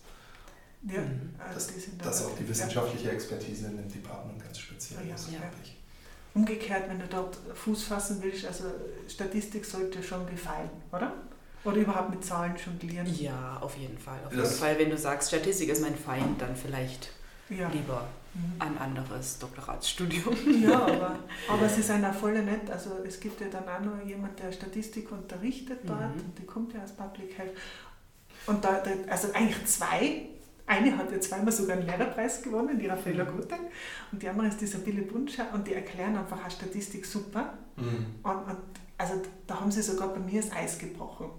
[0.95, 1.01] ja.
[1.01, 1.33] Mhm.
[1.39, 2.49] also Das- da ist auch die ja.
[2.49, 5.07] wissenschaftliche Expertise in dem Department ganz speziell.
[5.07, 5.39] Ja, ist, ja.
[5.63, 5.75] ich.
[6.35, 8.65] Umgekehrt, wenn du dort Fuß fassen willst, also
[9.07, 11.13] Statistik sollte schon gefallen, oder?
[11.65, 13.07] Oder überhaupt mit Zahlen jonglieren.
[13.19, 14.19] Ja, auf jeden Fall.
[14.25, 17.09] Auf Das- jeden Fall, wenn du sagst, Statistik ist mein Feind, dann vielleicht
[17.49, 18.53] Ja, lieber mhm.
[18.59, 20.35] ein anderes Doktoratsstudium.
[20.61, 21.15] ja aber,
[21.49, 22.69] aber sie sind auch voll nett.
[22.69, 26.21] Also es gibt ja dann auch noch jemand, der Statistik unterrichtet dort Mhm.
[26.21, 27.57] und die kommt ja aus Public Health.
[28.47, 30.27] Und da, da, also eigentlich zwei.
[30.67, 33.55] Eine hat ja zweimal sogar einen Lehrerpreis gewonnen, die Raffaella Gute.
[34.11, 37.53] Und die andere ist die Sabine Bunscher und die erklären einfach auch Statistik super.
[37.75, 38.05] Mhm.
[38.23, 38.57] Und, und
[38.97, 41.29] also da haben sie sogar bei mir das Eis gebrochen.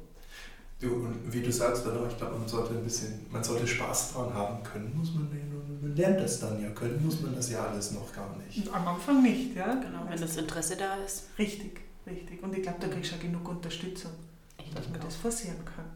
[0.78, 2.06] Du, und wie du sagst, oder?
[2.08, 5.42] ich glaube, man sollte ein bisschen, man sollte Spaß dran haben können, muss man ja,
[5.80, 8.68] man lernt das dann ja, können muss man das ja alles noch gar nicht.
[8.72, 9.74] Am Anfang nicht, ja.
[9.74, 11.24] Genau, wenn das Interesse da ist.
[11.38, 12.42] Richtig, richtig.
[12.42, 14.10] Und ich glaube, da kriegst du auch genug Unterstützung,
[14.58, 15.20] Ich dass man denke das auch.
[15.20, 15.86] forcieren kann.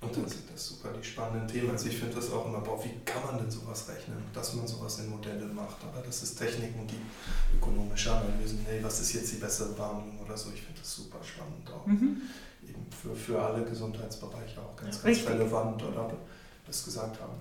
[0.00, 1.70] Und dann sind das super die spannenden Themen.
[1.70, 4.64] Also ich finde das auch immer, boah, wie kann man denn sowas rechnen, dass man
[4.64, 5.78] sowas in Modelle macht.
[5.82, 10.36] Aber das ist Techniken, die ökonomische Analysen, hey, was ist jetzt die bessere Behandlung oder
[10.36, 10.50] so.
[10.54, 11.84] Ich finde das super spannend auch.
[11.84, 12.22] Mhm.
[12.90, 15.28] Für, für alle Gesundheitsbereiche auch ganz, ganz richtig.
[15.30, 16.10] relevant, oder?
[16.66, 17.32] Das gesagt haben.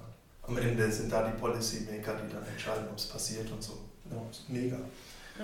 [0.44, 3.74] Am Ende sind da die Policymaker, die dann entscheiden, ob es passiert und so.
[4.10, 4.18] Ja,
[4.48, 4.78] mega.